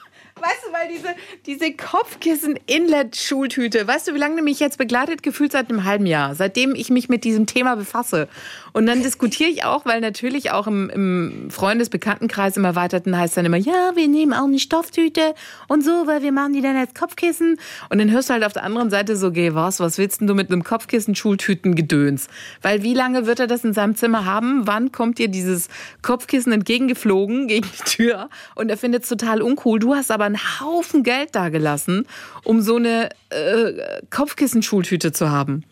Weißt 0.45 0.65
du, 0.67 0.73
weil 0.73 0.89
diese, 0.89 1.15
diese 1.47 1.73
Kopfkissen-Inlet-Schultüte, 1.73 3.87
weißt 3.87 4.07
du, 4.07 4.13
wie 4.13 4.19
lange 4.19 4.43
mich 4.43 4.59
jetzt 4.59 4.77
begleitet? 4.77 5.23
Gefühlt 5.23 5.53
seit 5.53 5.71
einem 5.71 5.85
halben 5.85 6.05
Jahr, 6.05 6.35
seitdem 6.35 6.75
ich 6.75 6.91
mich 6.91 7.09
mit 7.09 7.23
diesem 7.23 7.47
Thema 7.47 7.75
befasse. 7.75 8.27
Und 8.75 8.87
dann 8.87 9.01
diskutiere 9.01 9.49
ich 9.49 9.63
auch, 9.63 9.85
weil 9.85 10.01
natürlich 10.01 10.51
auch 10.51 10.67
im, 10.67 10.89
im 10.89 11.47
Freundesbekanntenkreis 11.49 12.57
im 12.57 12.65
Erweiterten 12.65 13.17
heißt 13.17 13.37
dann 13.37 13.45
immer, 13.45 13.55
ja, 13.55 13.93
wir 13.95 14.09
nehmen 14.09 14.33
auch 14.33 14.43
eine 14.43 14.59
Stofftüte 14.59 15.33
und 15.69 15.81
so, 15.81 16.07
weil 16.07 16.23
wir 16.23 16.33
machen 16.33 16.51
die 16.51 16.61
dann 16.61 16.75
als 16.75 16.93
Kopfkissen. 16.93 17.57
Und 17.87 17.99
dann 17.99 18.11
hörst 18.11 18.27
du 18.27 18.33
halt 18.33 18.43
auf 18.43 18.51
der 18.51 18.63
anderen 18.63 18.89
Seite 18.89 19.15
so, 19.15 19.31
geh 19.31 19.53
was, 19.53 19.79
was 19.79 19.97
willst 19.97 20.19
denn 20.19 20.27
du 20.27 20.35
mit 20.35 20.51
einem 20.51 20.65
Kopfkissen-Schultüten-Gedöns? 20.65 22.27
Weil 22.61 22.83
wie 22.83 22.93
lange 22.93 23.25
wird 23.25 23.39
er 23.39 23.47
das 23.47 23.63
in 23.63 23.71
seinem 23.71 23.95
Zimmer 23.95 24.25
haben? 24.25 24.67
Wann 24.67 24.91
kommt 24.91 25.19
dir 25.19 25.29
dieses 25.29 25.69
Kopfkissen 26.01 26.51
entgegengeflogen 26.51 27.47
gegen 27.47 27.69
die 27.79 27.83
Tür? 27.89 28.29
Und 28.55 28.69
er 28.69 28.75
findet 28.75 29.03
es 29.03 29.09
total 29.09 29.41
uncool. 29.41 29.79
Du 29.79 29.95
hast 29.95 30.11
aber 30.11 30.25
einen 30.25 30.59
Haufen 30.59 31.03
Geld 31.03 31.29
da 31.31 31.47
gelassen, 31.47 32.05
um 32.43 32.61
so 32.61 32.75
eine 32.75 33.07
äh, 33.29 34.01
Kopfkissen-Schultüte 34.09 35.13
zu 35.13 35.29
haben. 35.29 35.63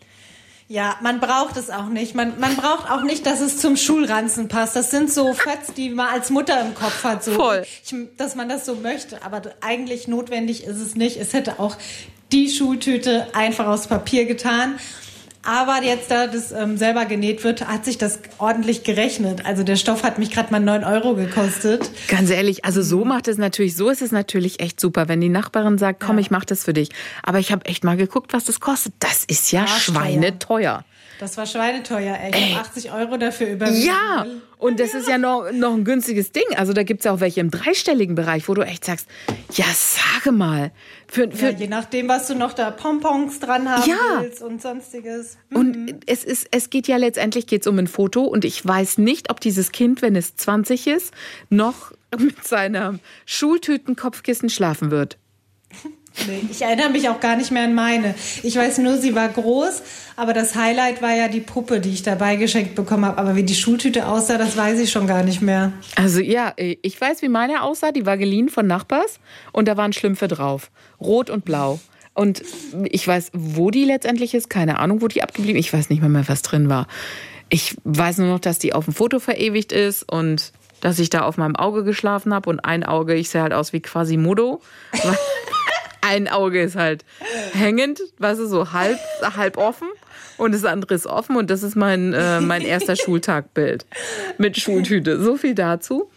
Ja, 0.66 0.96
man 1.02 1.20
braucht 1.20 1.56
es 1.58 1.68
auch 1.68 1.88
nicht. 1.88 2.14
Man, 2.14 2.40
man 2.40 2.56
braucht 2.56 2.90
auch 2.90 3.02
nicht, 3.02 3.26
dass 3.26 3.40
es 3.40 3.58
zum 3.58 3.76
Schulranzen 3.76 4.48
passt. 4.48 4.74
Das 4.74 4.90
sind 4.90 5.12
so 5.12 5.34
Fötz, 5.34 5.74
die 5.76 5.90
man 5.90 6.08
als 6.08 6.30
Mutter 6.30 6.58
im 6.60 6.74
Kopf 6.74 7.04
hat, 7.04 7.22
so, 7.22 7.32
Voll. 7.32 7.64
Ich, 7.84 7.94
dass 8.16 8.34
man 8.34 8.48
das 8.48 8.64
so 8.64 8.76
möchte. 8.76 9.22
Aber 9.22 9.42
eigentlich 9.60 10.08
notwendig 10.08 10.64
ist 10.64 10.80
es 10.80 10.94
nicht. 10.94 11.18
Es 11.18 11.34
hätte 11.34 11.58
auch 11.58 11.76
die 12.32 12.48
Schultüte 12.48 13.26
einfach 13.34 13.66
aus 13.66 13.86
Papier 13.88 14.24
getan. 14.24 14.78
Aber 15.46 15.82
jetzt, 15.82 16.10
da 16.10 16.26
das 16.26 16.52
ähm, 16.52 16.76
selber 16.76 17.04
genäht 17.04 17.44
wird, 17.44 17.66
hat 17.68 17.84
sich 17.84 17.98
das 17.98 18.18
ordentlich 18.38 18.82
gerechnet. 18.84 19.44
Also 19.44 19.62
der 19.62 19.76
Stoff 19.76 20.02
hat 20.02 20.18
mich 20.18 20.30
gerade 20.30 20.50
mal 20.50 20.60
9 20.60 20.84
Euro 20.84 21.14
gekostet. 21.14 21.90
Ganz 22.08 22.30
ehrlich, 22.30 22.64
also 22.64 22.82
so 22.82 23.04
macht 23.04 23.28
es 23.28 23.36
natürlich, 23.36 23.76
so 23.76 23.90
ist 23.90 24.02
es 24.02 24.10
natürlich 24.12 24.60
echt 24.60 24.80
super, 24.80 25.08
wenn 25.08 25.20
die 25.20 25.28
Nachbarin 25.28 25.76
sagt, 25.78 26.00
komm, 26.00 26.16
Ja. 26.16 26.22
ich 26.22 26.30
mach 26.30 26.44
das 26.44 26.64
für 26.64 26.72
dich. 26.72 26.88
Aber 27.22 27.38
ich 27.38 27.52
habe 27.52 27.66
echt 27.66 27.84
mal 27.84 27.96
geguckt, 27.96 28.32
was 28.32 28.44
das 28.44 28.60
kostet. 28.60 28.94
Das 29.00 29.24
ist 29.24 29.52
ja 29.52 29.62
Arschteuer. 29.62 29.94
schweineteuer. 29.94 30.84
Das 31.24 31.38
war 31.38 31.46
schweineteuer, 31.46 32.18
ey. 32.20 32.32
Ich 32.34 32.54
hab 32.54 32.66
80 32.66 32.92
Euro 32.92 33.16
dafür 33.16 33.46
überwiesen. 33.48 33.86
Ja, 33.86 34.26
und 34.58 34.78
das 34.78 34.92
ist 34.92 35.08
ja 35.08 35.16
noch, 35.16 35.50
noch 35.52 35.72
ein 35.72 35.82
günstiges 35.82 36.32
Ding. 36.32 36.44
Also 36.56 36.74
da 36.74 36.82
gibt's 36.82 37.06
ja 37.06 37.12
auch 37.12 37.20
welche 37.20 37.40
im 37.40 37.50
dreistelligen 37.50 38.14
Bereich, 38.14 38.46
wo 38.46 38.52
du 38.52 38.60
echt 38.60 38.84
sagst, 38.84 39.06
ja, 39.54 39.64
sage 39.72 40.32
mal. 40.32 40.70
Für, 41.08 41.30
für, 41.30 41.46
Ja, 41.46 41.50
je 41.52 41.66
nachdem, 41.68 42.08
was 42.08 42.26
du 42.26 42.34
noch 42.34 42.52
da 42.52 42.70
Pompons 42.70 43.40
dran 43.40 43.66
haben 43.70 43.88
Ja. 43.88 44.20
willst 44.20 44.42
und 44.42 44.60
sonstiges. 44.60 45.38
Und 45.50 46.02
es 46.04 46.24
ist, 46.24 46.46
es 46.50 46.68
geht 46.68 46.88
ja 46.88 46.98
letztendlich 46.98 47.46
geht's 47.46 47.66
um 47.66 47.78
ein 47.78 47.86
Foto 47.86 48.24
und 48.24 48.44
ich 48.44 48.62
weiß 48.66 48.98
nicht, 48.98 49.30
ob 49.30 49.40
dieses 49.40 49.72
Kind, 49.72 50.02
wenn 50.02 50.16
es 50.16 50.36
20 50.36 50.88
ist, 50.88 51.14
noch 51.48 51.92
mit 52.18 52.46
seinem 52.46 53.00
Schultütenkopfkissen 53.24 54.50
schlafen 54.50 54.90
wird. 54.90 55.16
Nee, 56.26 56.42
ich 56.50 56.62
erinnere 56.62 56.90
mich 56.90 57.08
auch 57.08 57.20
gar 57.20 57.36
nicht 57.36 57.50
mehr 57.50 57.64
an 57.64 57.74
meine. 57.74 58.14
Ich 58.42 58.56
weiß 58.56 58.78
nur, 58.78 58.96
sie 58.98 59.14
war 59.14 59.28
groß, 59.28 59.82
aber 60.16 60.32
das 60.32 60.54
Highlight 60.54 61.02
war 61.02 61.14
ja 61.14 61.28
die 61.28 61.40
Puppe, 61.40 61.80
die 61.80 61.90
ich 61.90 62.02
dabei 62.02 62.36
geschenkt 62.36 62.74
bekommen 62.74 63.04
habe. 63.04 63.18
Aber 63.18 63.36
wie 63.36 63.42
die 63.42 63.54
Schultüte 63.54 64.06
aussah, 64.06 64.38
das 64.38 64.56
weiß 64.56 64.78
ich 64.78 64.90
schon 64.90 65.06
gar 65.06 65.24
nicht 65.24 65.42
mehr. 65.42 65.72
Also 65.96 66.20
ja, 66.20 66.54
ich 66.56 67.00
weiß, 67.00 67.22
wie 67.22 67.28
meine 67.28 67.62
aussah. 67.62 67.92
Die 67.92 68.06
war 68.06 68.16
geliehen 68.16 68.48
von 68.48 68.66
Nachbars 68.66 69.18
und 69.52 69.66
da 69.66 69.76
waren 69.76 69.92
Schlümpfe 69.92 70.28
drauf. 70.28 70.70
Rot 71.00 71.30
und 71.30 71.44
blau. 71.44 71.80
Und 72.14 72.42
ich 72.90 73.06
weiß, 73.06 73.32
wo 73.32 73.70
die 73.70 73.84
letztendlich 73.84 74.34
ist. 74.34 74.48
Keine 74.48 74.78
Ahnung, 74.78 75.02
wo 75.02 75.08
die 75.08 75.22
abgeblieben 75.22 75.58
ist. 75.58 75.66
Ich 75.66 75.72
weiß 75.72 75.90
nicht 75.90 76.00
mehr, 76.00 76.08
mehr, 76.08 76.28
was 76.28 76.42
drin 76.42 76.68
war. 76.68 76.86
Ich 77.48 77.76
weiß 77.82 78.18
nur 78.18 78.28
noch, 78.28 78.40
dass 78.40 78.58
die 78.58 78.72
auf 78.72 78.84
dem 78.84 78.94
Foto 78.94 79.18
verewigt 79.18 79.72
ist 79.72 80.10
und 80.10 80.52
dass 80.80 80.98
ich 80.98 81.10
da 81.10 81.22
auf 81.22 81.38
meinem 81.38 81.56
Auge 81.56 81.82
geschlafen 81.82 82.32
habe. 82.32 82.48
Und 82.50 82.60
ein 82.60 82.84
Auge, 82.84 83.14
ich 83.14 83.30
sehe 83.30 83.42
halt 83.42 83.52
aus 83.52 83.72
wie 83.72 83.80
Quasimodo. 83.80 84.60
Ein 86.06 86.28
Auge 86.28 86.62
ist 86.62 86.76
halt 86.76 87.04
hängend, 87.52 88.00
weißt 88.18 88.40
du, 88.40 88.46
so 88.46 88.72
halb, 88.72 88.98
halb 89.22 89.56
offen. 89.56 89.88
Und 90.36 90.52
das 90.52 90.64
andere 90.64 90.94
ist 90.94 91.06
offen. 91.06 91.36
Und 91.36 91.50
das 91.50 91.62
ist 91.62 91.76
mein, 91.76 92.12
äh, 92.12 92.40
mein 92.40 92.62
erster 92.62 92.96
Schultagbild 92.96 93.86
mit 94.36 94.58
Schultüte. 94.58 95.22
So 95.22 95.36
viel 95.36 95.54
dazu. 95.54 96.10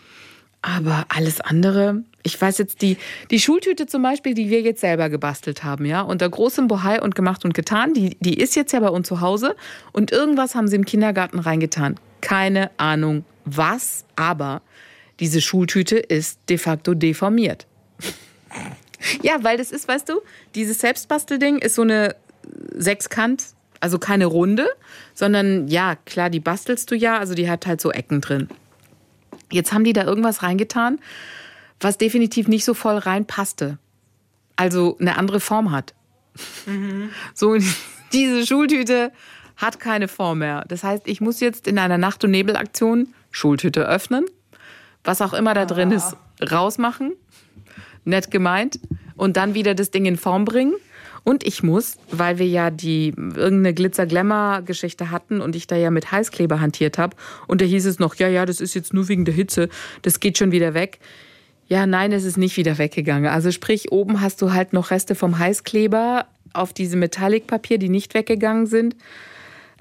Aber 0.61 1.05
alles 1.09 1.39
andere, 1.39 2.03
ich 2.23 2.39
weiß 2.39 2.57
jetzt, 2.57 2.81
die, 2.81 2.97
die 3.29 3.39
Schultüte 3.39 3.85
zum 3.85 4.01
Beispiel, 4.01 4.33
die 4.33 4.49
wir 4.49 4.61
jetzt 4.61 4.81
selber 4.81 5.09
gebastelt 5.09 5.63
haben, 5.63 5.85
ja, 5.85 6.01
unter 6.01 6.27
großem 6.27 6.67
Bohai 6.67 7.01
und 7.01 7.15
gemacht 7.15 7.45
und 7.45 7.53
getan, 7.53 7.93
die, 7.93 8.17
die 8.19 8.37
ist 8.37 8.55
jetzt 8.55 8.73
ja 8.73 8.79
bei 8.79 8.89
uns 8.89 9.07
zu 9.07 9.21
Hause 9.21 9.55
und 9.93 10.11
irgendwas 10.11 10.55
haben 10.55 10.67
sie 10.67 10.75
im 10.75 10.83
Kindergarten 10.83 11.39
reingetan. 11.39 11.95
Keine 12.21 12.71
Ahnung 12.77 13.23
was, 13.45 14.03
aber 14.15 14.61
diese 15.19 15.41
Schultüte 15.41 15.97
ist 15.97 16.39
de 16.49 16.57
facto 16.57 16.95
deformiert. 16.95 17.65
Ja, 19.21 19.43
weil 19.43 19.57
das 19.57 19.71
ist, 19.71 19.87
weißt 19.87 20.09
du, 20.09 20.21
dieses 20.55 20.79
Selbstbastelding 20.79 21.59
ist 21.59 21.75
so 21.75 21.81
eine 21.83 22.15
Sechskant, 22.75 23.45
also 23.79 23.99
keine 23.99 24.25
Runde, 24.25 24.67
sondern 25.13 25.67
ja, 25.67 25.95
klar, 26.05 26.29
die 26.29 26.39
bastelst 26.39 26.89
du 26.91 26.95
ja, 26.95 27.17
also 27.17 27.35
die 27.35 27.49
hat 27.49 27.67
halt 27.67 27.81
so 27.81 27.91
Ecken 27.91 28.21
drin. 28.21 28.47
Jetzt 29.51 29.71
haben 29.71 29.83
die 29.83 29.93
da 29.93 30.03
irgendwas 30.03 30.43
reingetan, 30.43 30.99
was 31.79 31.97
definitiv 31.97 32.47
nicht 32.47 32.65
so 32.65 32.73
voll 32.73 32.97
reinpasste. 32.97 33.77
Also 34.55 34.97
eine 34.99 35.17
andere 35.17 35.39
Form 35.39 35.71
hat. 35.71 35.93
So, 37.33 37.57
diese 38.13 38.45
Schultüte 38.45 39.11
hat 39.55 39.79
keine 39.79 40.07
Form 40.07 40.39
mehr. 40.39 40.65
Das 40.67 40.83
heißt, 40.83 41.07
ich 41.07 41.19
muss 41.19 41.39
jetzt 41.39 41.67
in 41.67 41.79
einer 41.79 41.97
Nacht- 41.97 42.23
und 42.23 42.31
Nebelaktion 42.31 43.13
Schultüte 43.31 43.87
öffnen, 43.87 44.25
was 45.03 45.21
auch 45.21 45.33
immer 45.33 45.53
da 45.53 45.65
drin 45.65 45.91
ist, 45.91 46.15
rausmachen, 46.41 47.13
nett 48.07 48.31
gemeint, 48.31 48.79
und 49.17 49.35
dann 49.35 49.53
wieder 49.55 49.75
das 49.75 49.91
Ding 49.91 50.05
in 50.05 50.15
Form 50.15 50.45
bringen. 50.45 50.75
Und 51.23 51.45
ich 51.45 51.61
muss, 51.61 51.97
weil 52.09 52.39
wir 52.39 52.45
ja 52.45 52.69
die 52.69 53.09
irgendeine 53.17 53.73
Glitzer-Glamour-Geschichte 53.73 55.11
hatten 55.11 55.41
und 55.41 55.57
ich 55.57 55.67
da 55.67 55.75
ja 55.75 55.91
mit 55.91 56.09
Heißkleber 56.09 56.61
hantiert 56.61 56.97
habe 56.97 57.17
und 57.47 57.59
da 57.59 57.65
hieß 57.65 57.85
es 57.85 57.99
noch, 57.99 58.15
ja, 58.15 58.29
ja, 58.29 58.45
das 58.45 58.61
ist 58.61 58.75
jetzt 58.75 58.93
nur 58.93 59.09
wegen 59.09 59.25
der 59.25 59.33
Hitze, 59.33 59.67
das 60.03 60.21
geht 60.21 60.37
schon 60.37 60.53
wieder 60.53 60.73
weg. 60.73 60.99
Ja, 61.67 61.85
nein, 61.85 62.13
es 62.13 62.23
ist 62.23 62.37
nicht 62.37 62.55
wieder 62.55 62.77
weggegangen. 62.77 63.29
Also 63.29 63.51
sprich, 63.51 63.91
oben 63.91 64.21
hast 64.21 64.41
du 64.41 64.53
halt 64.53 64.71
noch 64.71 64.89
Reste 64.89 65.15
vom 65.15 65.37
Heißkleber 65.37 66.27
auf 66.53 66.71
diesem 66.71 67.01
Metallic-Papier, 67.01 67.77
die 67.77 67.89
nicht 67.89 68.13
weggegangen 68.13 68.67
sind. 68.67 68.95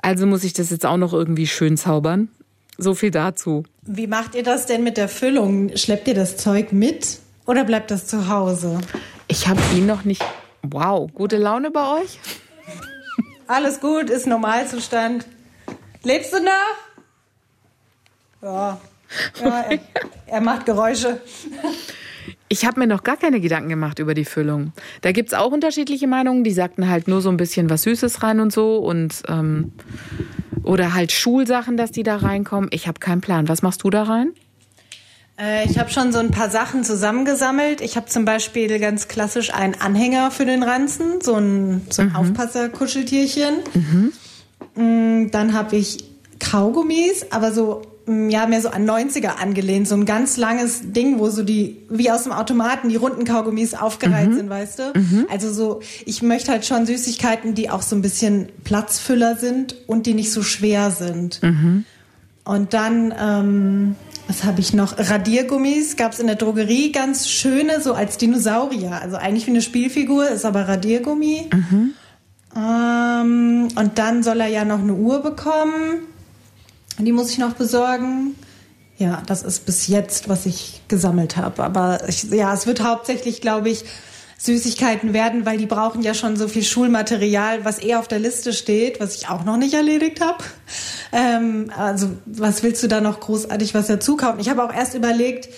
Also 0.03 0.27
muss 0.27 0.43
ich 0.43 0.53
das 0.53 0.71
jetzt 0.71 0.85
auch 0.85 0.97
noch 0.97 1.13
irgendwie 1.13 1.47
schön 1.47 1.77
zaubern. 1.77 2.29
So 2.77 2.95
viel 2.95 3.13
dazu. 3.13 3.63
Wie 3.83 4.09
macht 4.09 4.35
ihr 4.35 4.43
das 4.43 4.67
denn 4.67 4.83
mit 4.83 4.97
der 4.97 5.09
Füllung? 5.09 5.77
Schleppt 5.77 6.09
ihr 6.09 6.15
das 6.15 6.37
Zeug 6.37 6.73
mit 6.73 7.21
oder 7.47 7.65
bleibt 7.65 7.91
das 7.91 8.07
zu 8.07 8.29
Hause? 8.29 8.81
Ich 9.29 9.49
habe 9.49 9.61
ihn 9.75 9.87
noch 9.87 10.05
nicht. 10.05 10.23
Wow, 10.63 11.11
gute 11.13 11.39
Laune 11.39 11.71
bei 11.71 12.03
euch? 12.03 12.19
Alles 13.47 13.81
gut, 13.81 14.11
ist 14.11 14.27
Normalzustand. 14.27 15.27
Lebst 16.03 16.33
du 16.33 16.41
noch? 16.41 16.53
Ja. 18.43 18.81
ja 19.41 19.61
er, 19.71 19.79
er 20.27 20.41
macht 20.41 20.67
Geräusche. 20.67 21.21
Ich 22.49 22.65
habe 22.65 22.81
mir 22.81 22.87
noch 22.87 23.03
gar 23.03 23.17
keine 23.17 23.41
Gedanken 23.41 23.69
gemacht 23.69 23.99
über 23.99 24.15
die 24.15 24.25
Füllung. 24.25 24.73
Da 25.01 25.13
gibt's 25.13 25.35
auch 25.35 25.51
unterschiedliche 25.51 26.07
Meinungen. 26.07 26.45
Die 26.45 26.53
sagten 26.53 26.89
halt 26.89 27.09
nur 27.09 27.21
so 27.21 27.29
ein 27.29 27.37
bisschen 27.37 27.71
was 27.71 27.83
Süßes 27.83 28.23
rein 28.23 28.41
und 28.41 28.53
so 28.53 28.79
und 28.79 29.23
ähm, 29.29 29.73
oder 30.63 30.95
halt 30.95 31.13
Schulsachen, 31.13 31.77
dass 31.77 31.91
die 31.91 32.03
da 32.03 32.17
reinkommen. 32.17 32.69
Ich 32.73 32.87
habe 32.87 33.01
keinen 33.01 33.21
Plan. 33.21 33.49
Was 33.49 33.63
machst 33.63 33.83
du 33.83 33.91
da 33.91 34.05
rein? 34.05 34.33
Äh, 35.39 35.67
ich 35.69 35.79
habe 35.79 35.91
schon 35.91 36.13
so 36.13 36.19
ein 36.19 36.31
paar 36.31 36.51
Sachen 36.51 36.85
zusammengesammelt. 36.85 37.81
Ich 37.81 37.97
habe 37.97 38.07
zum 38.07 38.25
Beispiel 38.25 38.79
ganz 38.79 39.09
klassisch 39.09 39.53
einen 39.53 39.75
Anhänger 39.75 40.31
für 40.31 40.45
den 40.47 40.63
Ranzen, 40.63 41.21
so 41.23 41.35
ein, 41.35 41.83
so 41.91 42.03
ein 42.03 42.15
Aufpasser-Kuscheltierchen. 42.15 43.55
Mm, 44.75 45.31
Dann 45.31 45.53
habe 45.53 45.77
ich 45.77 46.05
Kaugummis, 46.39 47.27
aber 47.31 47.53
so 47.53 47.83
mm, 48.07 48.29
ja 48.31 48.47
mehr 48.47 48.61
so 48.61 48.69
an 48.71 48.89
90er 48.89 49.37
angelehnt, 49.41 49.89
so 49.89 49.95
ein 49.95 50.05
ganz 50.07 50.37
langes 50.37 50.93
Ding, 50.93 51.19
wo 51.19 51.29
so 51.31 51.43
die 51.43 51.79
wie 51.91 52.11
aus 52.11 52.23
dem 52.25 52.33
Automaten 52.33 52.89
die 52.89 52.97
runden 52.97 53.25
Kaugummis 53.25 53.75
aufgereiht 53.75 54.31
sind, 54.35 54.49
weißt 54.51 54.79
du? 54.79 54.83
Also 55.31 55.53
so 55.53 55.81
ich 56.05 56.23
möchte 56.23 56.53
halt 56.53 56.65
schon 56.67 56.85
Süßigkeiten, 56.87 57.55
die 57.55 57.71
auch 57.71 57.83
so 57.83 57.97
ein 57.97 58.03
bisschen 58.03 58.49
Platzfüller 58.65 59.37
sind 59.37 59.75
und 59.87 60.07
die 60.07 60.15
nicht 60.15 60.31
so 60.33 60.43
schwer 60.43 60.91
sind. 60.91 61.41
Und 62.45 62.75
dann, 62.75 63.13
ähm, 63.19 63.97
was 64.29 64.45
habe 64.45 64.61
ich 64.61 64.73
noch? 64.73 64.99
Radiergummis 64.99 65.97
gab 65.97 66.13
es 66.13 66.19
in 66.19 66.27
der 66.27 66.37
Drogerie, 66.37 66.93
ganz 66.93 67.29
schöne, 67.29 67.81
so 67.81 67.95
als 67.95 68.19
Dinosaurier. 68.19 69.01
Also 69.01 69.17
eigentlich 69.17 69.47
wie 69.47 69.51
eine 69.51 69.63
Spielfigur, 69.63 70.29
ist 70.29 70.45
aber 70.45 70.67
Radiergummi. 70.67 71.49
Ähm, 72.57 73.69
und 73.75 73.99
dann 73.99 74.23
soll 74.23 74.41
er 74.41 74.49
ja 74.49 74.65
noch 74.65 74.81
eine 74.81 74.95
Uhr 74.95 75.23
bekommen. 75.23 76.01
Die 76.99 77.13
muss 77.13 77.31
ich 77.31 77.39
noch 77.39 77.53
besorgen. 77.53 78.35
Ja, 78.99 79.23
das 79.27 79.43
ist 79.43 79.67
bis 79.67 79.87
jetzt, 79.89 80.29
was 80.29 80.47
ich 80.47 80.81
gesammelt 80.89 81.37
habe. 81.37 81.63
Aber 81.63 82.09
ich, 82.09 82.25
ja, 82.25 82.55
es 82.55 82.67
wird 82.67 82.83
hauptsächlich, 82.83 83.41
glaube 83.43 83.69
ich, 83.69 83.85
Süßigkeiten 84.39 85.13
werden, 85.13 85.47
weil 85.47 85.59
die 85.59 85.67
brauchen 85.67 86.03
ja 86.03 86.15
schon 86.15 86.37
so 86.37 86.49
viel 86.49 86.63
Schulmaterial, 86.63 87.65
was 87.65 87.83
eh 87.83 87.95
auf 87.95 88.09
der 88.09 88.19
Liste 88.19 88.53
steht, 88.53 89.01
was 89.01 89.17
ich 89.17 89.29
auch 89.29 89.45
noch 89.45 89.57
nicht 89.57 89.75
erledigt 89.75 90.21
habe. 90.21 90.43
Ähm, 91.13 91.71
also 91.77 92.11
was 92.27 92.63
willst 92.63 92.83
du 92.83 92.89
da 92.89 93.01
noch 93.01 93.21
großartig 93.21 93.75
was 93.75 93.87
dazu 93.87 94.17
kaufen? 94.17 94.41
Ich 94.41 94.49
habe 94.49 94.63
auch 94.65 94.73
erst 94.75 94.95
überlegt, 94.95 95.49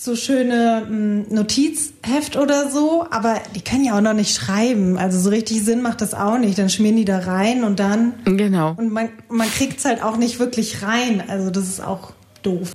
so 0.00 0.14
schöne 0.14 0.86
mh, 0.88 1.34
Notizheft 1.34 2.36
oder 2.36 2.70
so, 2.70 3.04
aber 3.10 3.40
die 3.56 3.62
können 3.62 3.84
ja 3.84 3.96
auch 3.96 4.00
noch 4.00 4.12
nicht 4.14 4.34
schreiben. 4.36 4.96
Also 4.96 5.18
so 5.18 5.30
richtig 5.30 5.64
Sinn 5.64 5.82
macht 5.82 6.00
das 6.00 6.14
auch 6.14 6.38
nicht. 6.38 6.56
Dann 6.58 6.70
schmieren 6.70 6.96
die 6.96 7.04
da 7.04 7.18
rein 7.18 7.64
und 7.64 7.80
dann 7.80 8.14
Genau. 8.24 8.74
und 8.76 8.92
man, 8.92 9.08
man 9.28 9.48
kriegt 9.50 9.78
es 9.78 9.84
halt 9.84 10.02
auch 10.02 10.16
nicht 10.16 10.38
wirklich 10.38 10.82
rein. 10.82 11.22
Also 11.26 11.50
das 11.50 11.64
ist 11.68 11.80
auch 11.84 12.12
doof. 12.44 12.72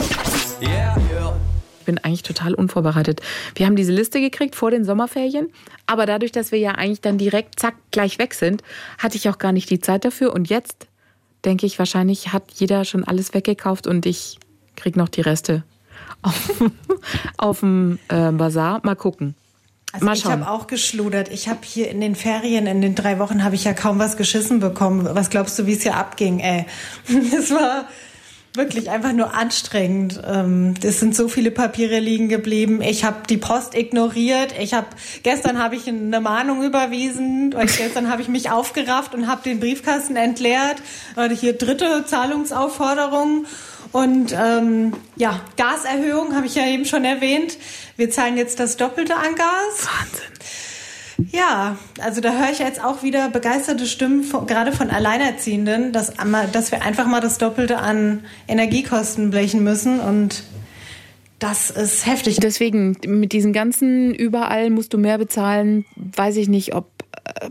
Yeah, 0.62 0.98
yeah. 1.14 1.36
Ich 1.80 1.86
bin 1.86 1.98
eigentlich 1.98 2.24
total 2.24 2.54
unvorbereitet. 2.54 3.22
Wir 3.56 3.66
haben 3.66 3.76
diese 3.76 3.92
Liste 3.92 4.22
gekriegt 4.22 4.56
vor 4.56 4.72
den 4.72 4.86
Sommerferien, 4.86 5.48
aber 5.86 6.06
dadurch, 6.06 6.32
dass 6.32 6.52
wir 6.54 6.60
ja 6.60 6.72
eigentlich 6.72 7.02
dann 7.02 7.18
direkt 7.18 7.60
zack 7.60 7.76
gleich 7.92 8.20
weg 8.20 8.34
sind, 8.34 8.64
hatte 8.98 9.18
ich 9.18 9.28
auch 9.30 9.38
gar 9.38 9.52
nicht 9.52 9.70
die 9.70 9.80
Zeit 9.80 10.06
dafür. 10.06 10.34
Und 10.34 10.50
jetzt 10.50 10.88
denke 11.46 11.66
ich, 11.66 11.80
wahrscheinlich 11.80 12.34
hat 12.34 12.44
jeder 12.54 12.86
schon 12.86 13.04
alles 13.04 13.34
weggekauft 13.34 13.88
und 13.88 14.06
ich 14.06 14.40
krieg 14.76 14.96
noch 14.96 15.10
die 15.10 15.22
Reste 15.22 15.64
auf, 16.22 16.64
auf 17.38 17.60
dem 17.60 18.00
äh, 18.08 18.32
Bazar. 18.32 18.82
Mal 18.84 18.96
gucken. 18.96 19.36
Also 19.94 20.12
ich 20.12 20.26
habe 20.26 20.50
auch 20.50 20.66
geschludert. 20.66 21.30
Ich 21.30 21.48
habe 21.48 21.60
hier 21.64 21.90
in 21.90 22.02
den 22.02 22.16
Ferien, 22.16 22.66
in 22.66 22.82
den 22.82 22.96
drei 22.96 23.20
Wochen, 23.20 23.44
habe 23.44 23.54
ich 23.54 23.64
ja 23.64 23.74
kaum 23.74 24.00
was 24.00 24.18
geschissen 24.18 24.60
bekommen. 24.60 25.08
Was 25.12 25.30
glaubst 25.30 25.60
du, 25.60 25.68
wie 25.68 25.74
es 25.74 25.84
hier 25.84 25.96
abging, 25.96 26.40
ey? 26.40 26.66
Es 27.38 27.52
war, 27.52 27.86
wirklich 28.56 28.90
einfach 28.92 29.14
nur 29.14 29.34
anstrengend. 29.34 30.22
Ähm, 30.26 30.76
es 30.84 31.00
sind 31.00 31.16
so 31.16 31.28
viele 31.28 31.50
Papiere 31.50 32.00
liegen 32.00 32.30
geblieben. 32.30 32.82
Ich 32.82 33.04
habe 33.04 33.28
die 33.28 33.38
Post 33.38 33.76
ignoriert. 33.76 34.54
Ich 34.60 34.74
habe 34.74 34.88
gestern 35.24 35.62
habe 35.62 35.76
ich 35.76 35.88
eine 35.88 36.22
Mahnung 36.22 36.64
überwiesen. 36.64 37.54
Und 37.54 37.78
gestern 37.78 38.12
habe 38.12 38.22
ich 38.22 38.28
mich 38.28 38.52
aufgerafft 38.52 39.16
und 39.16 39.28
habe 39.28 39.42
den 39.44 39.60
Briefkasten 39.60 40.16
entleert. 40.16 40.78
Und 41.16 41.32
hier 41.32 41.54
dritte 41.54 42.06
Zahlungsaufforderung. 42.06 43.46
Und 43.92 44.36
ähm, 44.38 44.94
ja, 45.16 45.42
Gaserhöhung 45.58 46.36
habe 46.36 46.46
ich 46.46 46.56
ja 46.56 46.68
eben 46.68 46.86
schon 46.86 47.06
erwähnt. 47.06 47.58
Wir 47.96 48.12
zahlen 48.12 48.38
jetzt 48.38 48.60
das 48.60 48.78
Doppelte 48.78 49.16
an 49.16 49.36
Gas. 49.36 49.88
Wahnsinn. 49.88 50.73
Ja, 51.32 51.78
also 52.00 52.22
da 52.22 52.38
höre 52.40 52.52
ich 52.52 52.60
jetzt 52.60 52.84
auch 52.84 53.04
wieder 53.04 53.30
begeisterte 53.30 53.86
Stimmen, 53.86 54.24
von, 54.24 54.48
gerade 54.48 54.72
von 54.72 54.90
Alleinerziehenden, 54.90 55.92
dass, 55.92 56.14
dass 56.52 56.72
wir 56.72 56.82
einfach 56.82 57.06
mal 57.08 57.22
das 57.22 57.38
Doppelte 57.38 57.78
an 57.78 58.24
Energiekosten 58.48 59.30
blechen 59.30 59.64
müssen 59.64 60.00
und 60.00 60.44
das 61.40 61.70
ist 61.70 62.06
heftig. 62.06 62.38
Deswegen, 62.38 62.98
mit 63.06 63.34
diesen 63.34 63.52
ganzen 63.52 64.14
überall 64.14 64.70
musst 64.70 64.94
du 64.94 64.98
mehr 64.98 65.18
bezahlen, 65.18 65.86
weiß 65.96 66.38
ich 66.38 66.48
nicht, 66.48 66.74
ob 66.74 66.88
äh, 67.26 67.50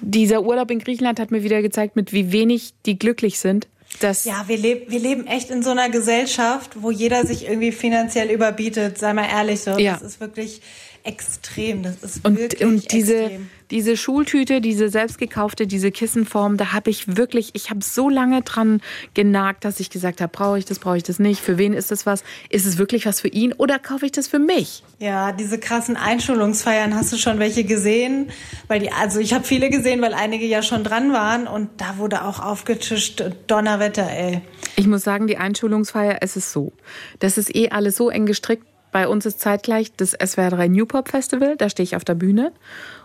dieser 0.00 0.42
Urlaub 0.42 0.70
in 0.70 0.80
Griechenland 0.80 1.20
hat 1.20 1.30
mir 1.30 1.44
wieder 1.44 1.62
gezeigt, 1.62 1.94
mit 1.94 2.12
wie 2.12 2.32
wenig 2.32 2.74
die 2.84 2.98
glücklich 2.98 3.38
sind. 3.38 3.68
Das 4.00 4.24
ja, 4.24 4.44
wir, 4.46 4.58
leb, 4.58 4.90
wir 4.90 4.98
leben 4.98 5.26
echt 5.26 5.50
in 5.50 5.62
so 5.62 5.70
einer 5.70 5.88
Gesellschaft, 5.88 6.82
wo 6.82 6.90
jeder 6.90 7.24
sich 7.24 7.48
irgendwie 7.48 7.72
finanziell 7.72 8.30
überbietet, 8.30 8.98
sei 8.98 9.12
mal 9.12 9.28
ehrlich 9.28 9.60
so. 9.60 9.78
Ja. 9.78 9.92
Das 9.94 10.02
ist 10.02 10.20
wirklich 10.20 10.60
extrem. 11.06 11.82
Das 11.82 12.02
ist 12.02 12.24
und, 12.24 12.38
wirklich 12.38 12.64
und 12.64 12.92
diese, 12.92 13.16
extrem. 13.16 13.50
diese 13.70 13.96
Schultüte, 13.96 14.60
diese 14.60 14.88
selbstgekaufte, 14.88 15.66
diese 15.66 15.90
Kissenform, 15.90 16.56
da 16.56 16.72
habe 16.72 16.90
ich 16.90 17.16
wirklich, 17.16 17.50
ich 17.54 17.70
habe 17.70 17.82
so 17.82 18.08
lange 18.08 18.42
dran 18.42 18.80
genagt, 19.14 19.64
dass 19.64 19.80
ich 19.80 19.90
gesagt 19.90 20.20
habe, 20.20 20.30
brauche 20.30 20.58
ich 20.58 20.64
das, 20.64 20.78
brauche 20.78 20.96
ich 20.96 21.02
das 21.02 21.18
nicht? 21.18 21.40
Für 21.40 21.58
wen 21.58 21.72
ist 21.72 21.90
das 21.90 22.06
was? 22.06 22.24
Ist 22.50 22.66
es 22.66 22.78
wirklich 22.78 23.06
was 23.06 23.20
für 23.20 23.28
ihn 23.28 23.52
oder 23.52 23.78
kaufe 23.78 24.06
ich 24.06 24.12
das 24.12 24.28
für 24.28 24.38
mich? 24.38 24.82
Ja, 24.98 25.32
diese 25.32 25.58
krassen 25.58 25.96
Einschulungsfeiern, 25.96 26.94
hast 26.94 27.12
du 27.12 27.16
schon 27.16 27.38
welche 27.38 27.64
gesehen? 27.64 28.30
Weil 28.68 28.80
die, 28.80 28.90
also 28.90 29.20
ich 29.20 29.32
habe 29.32 29.44
viele 29.44 29.70
gesehen, 29.70 30.02
weil 30.02 30.14
einige 30.14 30.46
ja 30.46 30.62
schon 30.62 30.84
dran 30.84 31.12
waren 31.12 31.46
und 31.46 31.68
da 31.76 31.98
wurde 31.98 32.24
auch 32.24 32.40
aufgetischt, 32.40 33.22
Donnerwetter, 33.46 34.10
ey. 34.10 34.40
Ich 34.76 34.86
muss 34.86 35.02
sagen, 35.02 35.26
die 35.26 35.36
Einschulungsfeier, 35.36 36.18
es 36.20 36.36
ist 36.36 36.52
so. 36.52 36.72
Das 37.20 37.38
ist 37.38 37.54
eh 37.54 37.68
alles 37.70 37.96
so 37.96 38.10
eng 38.10 38.26
gestrickt 38.26 38.66
bei 38.96 39.08
uns 39.08 39.26
ist 39.26 39.40
zeitgleich 39.40 39.92
das 39.94 40.18
SWR3 40.18 40.68
New 40.70 40.86
Pop 40.86 41.10
Festival, 41.10 41.58
da 41.58 41.68
stehe 41.68 41.84
ich 41.84 41.96
auf 41.96 42.04
der 42.06 42.14
Bühne. 42.14 42.50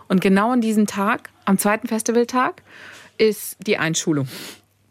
Und 0.08 0.22
genau 0.22 0.50
an 0.50 0.62
diesem 0.62 0.86
Tag, 0.86 1.28
am 1.44 1.58
zweiten 1.58 1.86
Festivaltag, 1.86 2.62
ist 3.18 3.58
die 3.66 3.76
Einschulung. 3.76 4.26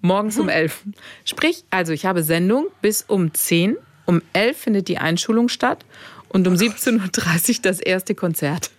Morgens 0.01 0.37
um 0.37 0.47
11. 0.47 0.83
Sprich, 1.25 1.65
also 1.71 1.91
ich 1.91 2.05
habe 2.05 2.21
Sendung 2.21 2.67
bis 2.83 3.01
um 3.01 3.33
10. 3.33 3.77
Um 4.05 4.21
11 4.33 4.55
findet 4.55 4.89
die 4.89 4.99
Einschulung 4.99 5.49
statt 5.49 5.85
und 6.29 6.47
um 6.47 6.53
17.30 6.53 7.49
Uhr 7.49 7.61
das 7.63 7.79
erste 7.79 8.13
Konzert. 8.13 8.69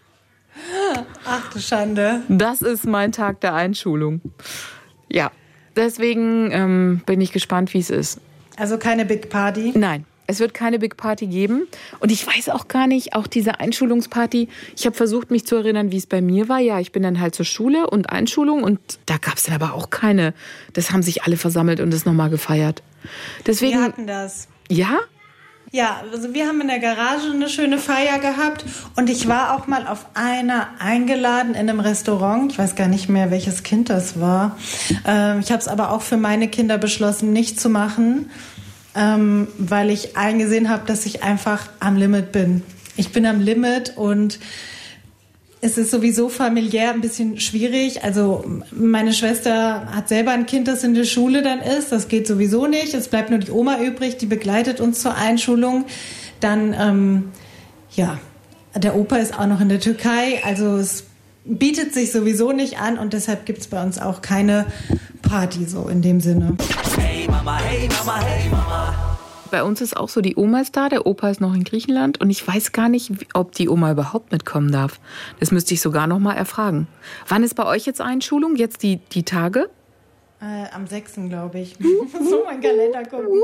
Ach 1.26 1.52
du 1.52 1.58
Schande. 1.58 2.22
Das 2.28 2.62
ist 2.62 2.86
mein 2.86 3.10
Tag 3.10 3.40
der 3.40 3.54
Einschulung. 3.54 4.20
Ja, 5.08 5.32
deswegen 5.74 6.52
ähm, 6.52 7.02
bin 7.04 7.20
ich 7.20 7.32
gespannt, 7.32 7.74
wie 7.74 7.80
es 7.80 7.90
ist. 7.90 8.20
Also 8.56 8.78
keine 8.78 9.04
Big 9.04 9.28
Party? 9.28 9.72
Nein. 9.74 10.06
Es 10.32 10.40
wird 10.40 10.54
keine 10.54 10.78
Big 10.78 10.96
Party 10.96 11.26
geben. 11.26 11.68
Und 12.00 12.10
ich 12.10 12.26
weiß 12.26 12.48
auch 12.48 12.66
gar 12.66 12.86
nicht, 12.86 13.14
auch 13.14 13.26
diese 13.26 13.60
Einschulungsparty. 13.60 14.48
Ich 14.74 14.86
habe 14.86 14.96
versucht, 14.96 15.30
mich 15.30 15.46
zu 15.46 15.56
erinnern, 15.56 15.92
wie 15.92 15.98
es 15.98 16.06
bei 16.06 16.22
mir 16.22 16.48
war. 16.48 16.58
Ja, 16.58 16.80
ich 16.80 16.90
bin 16.90 17.02
dann 17.02 17.20
halt 17.20 17.34
zur 17.34 17.44
Schule 17.44 17.90
und 17.90 18.08
Einschulung 18.08 18.62
und 18.62 18.80
da 19.04 19.18
gab 19.18 19.36
es 19.36 19.42
dann 19.42 19.54
aber 19.54 19.74
auch 19.74 19.90
keine. 19.90 20.32
Das 20.72 20.90
haben 20.90 21.02
sich 21.02 21.24
alle 21.24 21.36
versammelt 21.36 21.80
und 21.80 21.92
das 21.92 22.06
nochmal 22.06 22.30
gefeiert. 22.30 22.82
Deswegen. 23.46 23.78
Wir 23.78 23.84
hatten 23.84 24.06
das. 24.06 24.48
Ja? 24.70 25.00
Ja, 25.70 26.02
also 26.12 26.34
wir 26.34 26.46
haben 26.46 26.60
in 26.60 26.68
der 26.68 26.80
Garage 26.80 27.30
eine 27.30 27.48
schöne 27.48 27.78
Feier 27.78 28.18
gehabt 28.18 28.64
und 28.96 29.08
ich 29.08 29.26
war 29.26 29.54
auch 29.54 29.66
mal 29.66 29.86
auf 29.86 30.04
einer 30.12 30.68
eingeladen 30.78 31.54
in 31.54 31.68
einem 31.68 31.80
Restaurant. 31.80 32.52
Ich 32.52 32.58
weiß 32.58 32.74
gar 32.74 32.88
nicht 32.88 33.08
mehr, 33.08 33.30
welches 33.30 33.62
Kind 33.62 33.88
das 33.88 34.20
war. 34.20 34.58
Ähm, 35.06 35.40
ich 35.40 35.50
habe 35.50 35.60
es 35.60 35.68
aber 35.68 35.90
auch 35.90 36.02
für 36.02 36.18
meine 36.18 36.48
Kinder 36.48 36.76
beschlossen, 36.76 37.32
nicht 37.32 37.58
zu 37.58 37.70
machen 37.70 38.30
ähm, 38.94 39.48
weil 39.58 39.90
ich 39.90 40.16
eingesehen 40.16 40.68
habe, 40.68 40.86
dass 40.86 41.06
ich 41.06 41.22
einfach 41.22 41.68
am 41.80 41.96
Limit 41.96 42.32
bin. 42.32 42.62
Ich 42.96 43.12
bin 43.12 43.24
am 43.26 43.40
Limit 43.40 43.96
und 43.96 44.38
es 45.64 45.78
ist 45.78 45.92
sowieso 45.92 46.28
familiär 46.28 46.90
ein 46.90 47.00
bisschen 47.00 47.38
schwierig. 47.38 48.02
Also 48.02 48.44
meine 48.72 49.12
Schwester 49.12 49.86
hat 49.94 50.08
selber 50.08 50.32
ein 50.32 50.44
Kind, 50.44 50.66
das 50.66 50.82
in 50.82 50.92
der 50.92 51.04
Schule 51.04 51.42
dann 51.42 51.60
ist. 51.60 51.92
Das 51.92 52.08
geht 52.08 52.26
sowieso 52.26 52.66
nicht. 52.66 52.94
Es 52.94 53.06
bleibt 53.06 53.30
nur 53.30 53.38
die 53.38 53.52
Oma 53.52 53.80
übrig, 53.80 54.16
die 54.16 54.26
begleitet 54.26 54.80
uns 54.80 55.00
zur 55.00 55.14
Einschulung. 55.14 55.84
Dann, 56.40 56.74
ähm, 56.78 57.28
ja, 57.92 58.18
der 58.74 58.96
Opa 58.96 59.18
ist 59.18 59.38
auch 59.38 59.46
noch 59.46 59.60
in 59.60 59.68
der 59.68 59.78
Türkei. 59.78 60.42
Also 60.44 60.76
es 60.78 61.04
bietet 61.44 61.94
sich 61.94 62.10
sowieso 62.10 62.50
nicht 62.50 62.80
an 62.80 62.98
und 62.98 63.12
deshalb 63.12 63.46
gibt 63.46 63.60
es 63.60 63.68
bei 63.68 63.82
uns 63.82 64.00
auch 64.00 64.20
keine 64.20 64.66
Party 65.22 65.64
so 65.66 65.88
in 65.88 66.02
dem 66.02 66.20
Sinne. 66.20 66.56
Hey 67.22 67.30
Mama, 67.30 67.56
hey 67.58 67.88
Mama, 67.88 68.20
hey 68.20 68.50
Mama. 68.50 69.16
Bei 69.52 69.62
uns 69.62 69.80
ist 69.80 69.96
auch 69.96 70.08
so, 70.08 70.20
die 70.20 70.34
Oma 70.34 70.60
ist 70.60 70.76
da, 70.76 70.88
der 70.88 71.06
Opa 71.06 71.30
ist 71.30 71.40
noch 71.40 71.54
in 71.54 71.62
Griechenland 71.62 72.20
und 72.20 72.30
ich 72.30 72.44
weiß 72.44 72.72
gar 72.72 72.88
nicht, 72.88 73.12
ob 73.32 73.52
die 73.52 73.68
Oma 73.68 73.92
überhaupt 73.92 74.32
mitkommen 74.32 74.72
darf. 74.72 74.98
Das 75.38 75.52
müsste 75.52 75.72
ich 75.72 75.80
sogar 75.80 76.08
noch 76.08 76.18
mal 76.18 76.34
erfragen. 76.34 76.88
Wann 77.28 77.44
ist 77.44 77.54
bei 77.54 77.64
euch 77.64 77.86
jetzt 77.86 78.00
Einschulung? 78.00 78.56
Jetzt 78.56 78.82
die, 78.82 78.96
die 78.96 79.22
Tage? 79.22 79.70
Äh, 80.40 80.74
am 80.74 80.88
6. 80.88 81.28
glaube 81.28 81.60
ich. 81.60 81.76
so 82.28 82.42
mein 82.44 82.60
Kalender 82.60 83.04
gucken. 83.04 83.40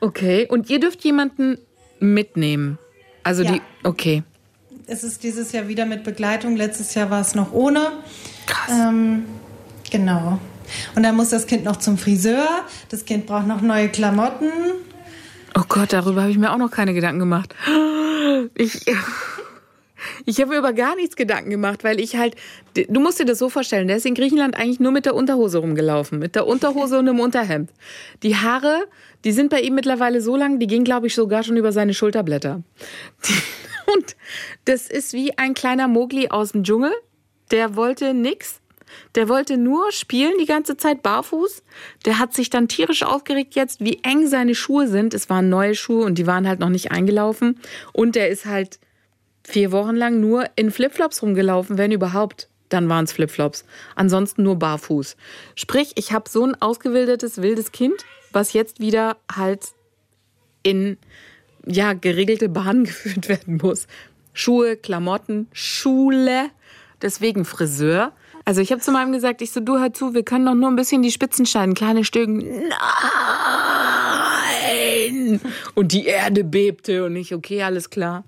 Okay, 0.00 0.48
und 0.50 0.68
ihr 0.68 0.80
dürft 0.80 1.04
jemanden 1.04 1.56
mitnehmen. 2.00 2.78
Also 3.22 3.44
ja. 3.44 3.52
die, 3.52 3.62
okay 3.84 4.24
es 4.86 5.02
ist 5.02 5.22
dieses 5.22 5.52
Jahr 5.52 5.66
wieder 5.68 5.86
mit 5.86 6.04
Begleitung. 6.04 6.56
Letztes 6.56 6.94
Jahr 6.94 7.08
war 7.08 7.22
es 7.22 7.34
noch 7.34 7.52
ohne. 7.52 7.92
Krass. 8.46 8.70
Ähm, 8.70 9.24
genau. 9.90 10.38
Und 10.94 11.02
dann 11.02 11.16
muss 11.16 11.30
das 11.30 11.46
Kind 11.46 11.64
noch 11.64 11.76
zum 11.76 11.98
Friseur. 11.98 12.46
Das 12.88 13.04
Kind 13.04 13.26
braucht 13.26 13.46
noch 13.46 13.60
neue 13.60 13.88
Klamotten. 13.88 14.50
Oh 15.56 15.62
Gott, 15.68 15.92
darüber 15.92 16.22
habe 16.22 16.30
ich 16.30 16.38
mir 16.38 16.52
auch 16.52 16.58
noch 16.58 16.70
keine 16.70 16.94
Gedanken 16.94 17.20
gemacht. 17.20 17.54
Ich, 18.54 18.84
ich 20.24 20.40
habe 20.40 20.50
mir 20.50 20.58
über 20.58 20.72
gar 20.72 20.96
nichts 20.96 21.16
Gedanken 21.16 21.50
gemacht, 21.50 21.84
weil 21.84 22.00
ich 22.00 22.16
halt, 22.16 22.34
du 22.74 23.00
musst 23.00 23.20
dir 23.20 23.24
das 23.24 23.38
so 23.38 23.48
vorstellen, 23.48 23.86
der 23.86 23.98
ist 23.98 24.06
in 24.06 24.14
Griechenland 24.14 24.56
eigentlich 24.56 24.80
nur 24.80 24.92
mit 24.92 25.06
der 25.06 25.14
Unterhose 25.14 25.58
rumgelaufen, 25.58 26.18
mit 26.18 26.34
der 26.34 26.46
Unterhose 26.46 26.98
und 26.98 27.08
einem 27.08 27.20
Unterhemd. 27.20 27.70
Die 28.22 28.36
Haare, 28.36 28.86
die 29.24 29.32
sind 29.32 29.50
bei 29.50 29.60
ihm 29.60 29.74
mittlerweile 29.74 30.20
so 30.20 30.36
lang, 30.36 30.58
die 30.58 30.66
gehen, 30.66 30.84
glaube 30.84 31.06
ich, 31.06 31.14
sogar 31.14 31.42
schon 31.42 31.56
über 31.56 31.72
seine 31.72 31.94
Schulterblätter. 31.94 32.62
Und 33.94 34.16
das 34.64 34.88
ist 34.88 35.12
wie 35.12 35.36
ein 35.38 35.54
kleiner 35.54 35.88
Mogli 35.88 36.28
aus 36.28 36.52
dem 36.52 36.64
Dschungel. 36.64 36.92
Der 37.50 37.76
wollte 37.76 38.14
nix. 38.14 38.60
Der 39.14 39.28
wollte 39.28 39.56
nur 39.56 39.92
spielen 39.92 40.34
die 40.40 40.46
ganze 40.46 40.76
Zeit 40.76 41.02
barfuß. 41.02 41.62
Der 42.04 42.18
hat 42.18 42.34
sich 42.34 42.50
dann 42.50 42.68
tierisch 42.68 43.02
aufgeregt 43.02 43.54
jetzt, 43.54 43.80
wie 43.80 44.00
eng 44.02 44.26
seine 44.26 44.54
Schuhe 44.54 44.88
sind. 44.88 45.14
Es 45.14 45.30
waren 45.30 45.48
neue 45.48 45.74
Schuhe 45.74 46.04
und 46.04 46.16
die 46.18 46.26
waren 46.26 46.48
halt 46.48 46.60
noch 46.60 46.68
nicht 46.68 46.90
eingelaufen. 46.90 47.60
Und 47.92 48.14
der 48.14 48.28
ist 48.28 48.46
halt 48.46 48.78
vier 49.44 49.72
Wochen 49.72 49.94
lang 49.94 50.20
nur 50.20 50.46
in 50.56 50.70
Flipflops 50.70 51.22
rumgelaufen, 51.22 51.78
wenn 51.78 51.92
überhaupt. 51.92 52.48
Dann 52.70 52.88
waren 52.88 53.04
es 53.04 53.12
Flipflops. 53.12 53.64
Ansonsten 53.94 54.42
nur 54.42 54.58
barfuß. 54.58 55.16
Sprich, 55.54 55.92
ich 55.96 56.12
habe 56.12 56.28
so 56.28 56.44
ein 56.44 56.60
ausgewildertes, 56.60 57.42
wildes 57.42 57.72
Kind, 57.72 58.04
was 58.32 58.52
jetzt 58.52 58.80
wieder 58.80 59.16
halt 59.30 59.68
in 60.62 60.98
ja, 61.66 61.92
geregelte 61.92 62.48
Bahnen 62.48 62.84
geführt 62.84 63.28
werden 63.28 63.58
muss. 63.62 63.86
Schuhe, 64.32 64.76
Klamotten, 64.76 65.46
Schule, 65.52 66.50
deswegen 67.00 67.44
Friseur. 67.44 68.12
Also 68.44 68.60
ich 68.60 68.70
habe 68.70 68.82
zu 68.82 68.92
meinem 68.92 69.12
gesagt, 69.12 69.40
ich 69.40 69.52
so, 69.52 69.60
du 69.60 69.78
hör 69.78 69.94
zu, 69.94 70.12
wir 70.12 70.22
können 70.22 70.44
doch 70.44 70.54
nur 70.54 70.70
ein 70.70 70.76
bisschen 70.76 71.02
die 71.02 71.10
Spitzen 71.10 71.46
schneiden, 71.46 71.74
kleine 71.74 72.04
Stücken. 72.04 72.44
Nein! 74.68 75.40
Und 75.74 75.92
die 75.92 76.04
Erde 76.06 76.44
bebte 76.44 77.04
und 77.04 77.16
ich, 77.16 77.34
okay, 77.34 77.62
alles 77.62 77.88
klar. 77.88 78.24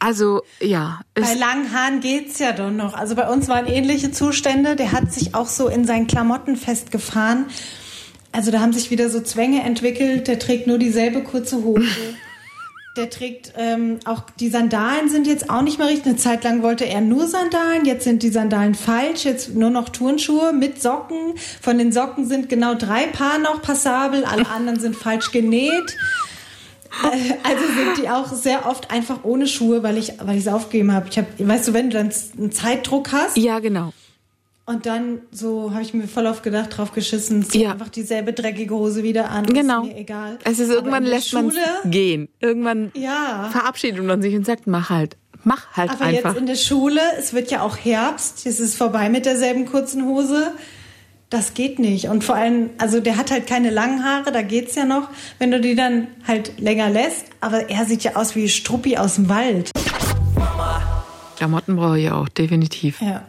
Also, 0.00 0.42
ja. 0.60 1.00
Bei 1.14 1.32
langen 1.34 1.72
Haaren 1.72 2.00
geht's 2.00 2.38
ja 2.38 2.52
doch 2.52 2.70
noch. 2.70 2.94
Also 2.94 3.14
bei 3.14 3.28
uns 3.28 3.48
waren 3.48 3.66
ähnliche 3.66 4.10
Zustände. 4.10 4.76
Der 4.76 4.92
hat 4.92 5.12
sich 5.12 5.34
auch 5.34 5.46
so 5.46 5.68
in 5.68 5.86
seinen 5.86 6.06
Klamotten 6.06 6.56
festgefahren. 6.56 7.46
Also 8.32 8.50
da 8.50 8.60
haben 8.60 8.72
sich 8.72 8.90
wieder 8.90 9.08
so 9.08 9.20
Zwänge 9.20 9.62
entwickelt. 9.62 10.28
Der 10.28 10.38
trägt 10.38 10.66
nur 10.66 10.76
dieselbe 10.76 11.22
kurze 11.22 11.62
Hose. 11.62 11.86
Der 12.96 13.10
trägt 13.10 13.52
ähm, 13.56 13.98
auch 14.04 14.22
die 14.38 14.48
Sandalen 14.48 15.08
sind 15.08 15.26
jetzt 15.26 15.50
auch 15.50 15.62
nicht 15.62 15.78
mehr 15.78 15.88
richtig. 15.88 16.06
Eine 16.06 16.16
Zeit 16.16 16.44
lang 16.44 16.62
wollte 16.62 16.86
er 16.86 17.00
nur 17.00 17.26
Sandalen, 17.26 17.84
jetzt 17.84 18.04
sind 18.04 18.22
die 18.22 18.28
Sandalen 18.28 18.76
falsch, 18.76 19.24
jetzt 19.24 19.52
nur 19.52 19.70
noch 19.70 19.88
Turnschuhe 19.88 20.52
mit 20.52 20.80
Socken. 20.80 21.34
Von 21.60 21.78
den 21.78 21.90
Socken 21.90 22.26
sind 22.26 22.48
genau 22.48 22.74
drei 22.74 23.06
Paar 23.06 23.38
noch 23.38 23.62
passabel, 23.62 24.24
alle 24.24 24.48
anderen 24.48 24.78
sind 24.78 24.94
falsch 24.94 25.32
genäht. 25.32 25.96
Äh, 27.02 27.34
also 27.42 27.64
sind 27.66 27.98
die 28.00 28.08
auch 28.08 28.32
sehr 28.32 28.66
oft 28.66 28.92
einfach 28.92 29.24
ohne 29.24 29.48
Schuhe, 29.48 29.82
weil 29.82 29.98
ich 29.98 30.12
weil 30.20 30.36
ich 30.36 30.46
es 30.46 30.52
aufgegeben 30.52 30.92
habe. 30.92 31.08
Ich 31.10 31.18
habe, 31.18 31.26
weißt 31.36 31.68
du, 31.68 31.72
wenn 31.72 31.90
du 31.90 31.96
dann 31.96 32.12
einen 32.38 32.52
Zeitdruck 32.52 33.10
hast. 33.10 33.36
Ja, 33.36 33.58
genau 33.58 33.92
Und 34.66 34.86
dann 34.86 35.18
so 35.30 35.72
habe 35.72 35.82
ich 35.82 35.92
mir 35.92 36.08
voll 36.08 36.26
auf 36.26 36.40
gedacht, 36.40 36.76
drauf 36.78 36.92
geschissen, 36.92 37.42
zieh 37.42 37.64
Ja. 37.64 37.72
einfach 37.72 37.90
dieselbe 37.90 38.32
dreckige 38.32 38.74
Hose 38.74 39.02
wieder 39.02 39.30
an. 39.30 39.44
Genau. 39.44 39.82
Ist 39.82 39.88
mir 39.92 39.98
egal. 39.98 40.38
Es 40.44 40.58
ist 40.58 40.68
Aber 40.70 40.76
irgendwann 40.76 41.04
lässt 41.04 41.34
man 41.34 41.52
gehen. 41.84 42.28
Irgendwann 42.40 42.90
Ja. 42.94 43.50
verabschiedet 43.52 44.02
man 44.02 44.22
sich 44.22 44.34
und 44.34 44.46
sagt, 44.46 44.66
mach 44.66 44.88
halt. 44.88 45.18
Mach 45.46 45.66
halt 45.72 45.90
Aber 45.90 46.06
einfach. 46.06 46.30
jetzt 46.30 46.38
in 46.40 46.46
der 46.46 46.56
Schule, 46.56 47.00
es 47.18 47.34
wird 47.34 47.50
ja 47.50 47.60
auch 47.60 47.76
Herbst, 47.76 48.46
es 48.46 48.58
ist 48.60 48.76
vorbei 48.76 49.10
mit 49.10 49.26
derselben 49.26 49.66
kurzen 49.66 50.06
Hose. 50.06 50.52
Das 51.28 51.52
geht 51.52 51.78
nicht. 51.78 52.08
Und 52.08 52.24
vor 52.24 52.34
allem, 52.36 52.70
also 52.78 53.00
der 53.00 53.18
hat 53.18 53.30
halt 53.30 53.46
keine 53.46 53.68
langen 53.68 54.02
Haare, 54.02 54.32
da 54.32 54.40
geht's 54.40 54.74
ja 54.76 54.86
noch, 54.86 55.08
wenn 55.38 55.50
du 55.50 55.60
die 55.60 55.74
dann 55.74 56.06
halt 56.26 56.58
länger 56.58 56.88
lässt. 56.88 57.26
Aber 57.42 57.68
er 57.68 57.84
sieht 57.84 58.02
ja 58.04 58.16
aus 58.16 58.34
wie 58.34 58.48
Struppi 58.48 58.96
aus 58.96 59.16
dem 59.16 59.28
Wald. 59.28 59.70
Klamotten 61.36 61.76
brauche 61.76 61.98
ich 61.98 62.10
auch, 62.10 62.28
definitiv. 62.30 63.02
Ja. 63.02 63.24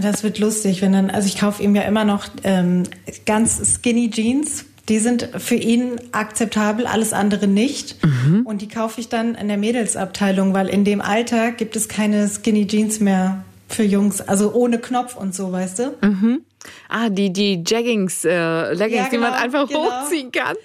Das 0.00 0.22
wird 0.22 0.38
lustig, 0.38 0.82
wenn 0.82 0.92
dann, 0.92 1.10
also 1.10 1.26
ich 1.26 1.38
kaufe 1.38 1.62
ihm 1.62 1.74
ja 1.74 1.82
immer 1.82 2.04
noch 2.04 2.26
ähm, 2.44 2.84
ganz 3.26 3.74
skinny 3.76 4.10
Jeans. 4.10 4.64
Die 4.88 4.98
sind 5.00 5.28
für 5.36 5.54
ihn 5.54 6.00
akzeptabel, 6.12 6.86
alles 6.86 7.12
andere 7.12 7.46
nicht. 7.46 7.96
Und 8.44 8.62
die 8.62 8.68
kaufe 8.68 9.00
ich 9.00 9.10
dann 9.10 9.34
in 9.34 9.48
der 9.48 9.58
Mädelsabteilung, 9.58 10.54
weil 10.54 10.68
in 10.68 10.84
dem 10.84 11.02
Alter 11.02 11.50
gibt 11.52 11.76
es 11.76 11.88
keine 11.88 12.26
skinny 12.28 12.66
Jeans 12.66 12.98
mehr 13.00 13.44
für 13.68 13.82
Jungs, 13.82 14.22
also 14.22 14.54
ohne 14.54 14.78
Knopf 14.78 15.14
und 15.14 15.34
so, 15.34 15.52
weißt 15.52 15.78
du? 15.80 16.40
Ah, 16.88 17.10
die, 17.10 17.30
die 17.32 17.62
Jaggings, 17.66 18.24
äh, 18.24 18.72
Leggings, 18.72 19.04
Ja, 19.04 19.08
die 19.10 19.18
man 19.18 19.32
genau, 19.32 19.44
einfach 19.44 19.68
genau. 19.68 19.84
hochziehen 19.84 20.32
kann. 20.32 20.56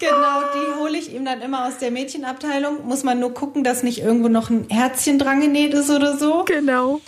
Genau, 0.00 0.40
die 0.54 0.80
hole 0.80 0.98
ich 0.98 1.14
ihm 1.14 1.24
dann 1.24 1.40
immer 1.40 1.68
aus 1.68 1.78
der 1.78 1.92
Mädchenabteilung. 1.92 2.84
Muss 2.88 3.04
man 3.04 3.20
nur 3.20 3.32
gucken, 3.32 3.62
dass 3.62 3.84
nicht 3.84 4.00
irgendwo 4.02 4.26
noch 4.26 4.50
ein 4.50 4.66
Herzchen 4.68 5.20
dran 5.20 5.40
genäht 5.40 5.72
ist 5.74 5.88
oder 5.90 6.18
so. 6.18 6.44
Genau. 6.46 7.00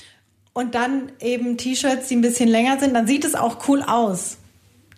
Und 0.55 0.75
dann 0.75 1.13
eben 1.21 1.59
T-Shirts, 1.59 2.09
die 2.09 2.17
ein 2.17 2.21
bisschen 2.23 2.49
länger 2.49 2.79
sind, 2.79 2.95
dann 2.95 3.07
sieht 3.07 3.25
es 3.25 3.35
auch 3.35 3.69
cool 3.69 3.83
aus. 3.83 4.39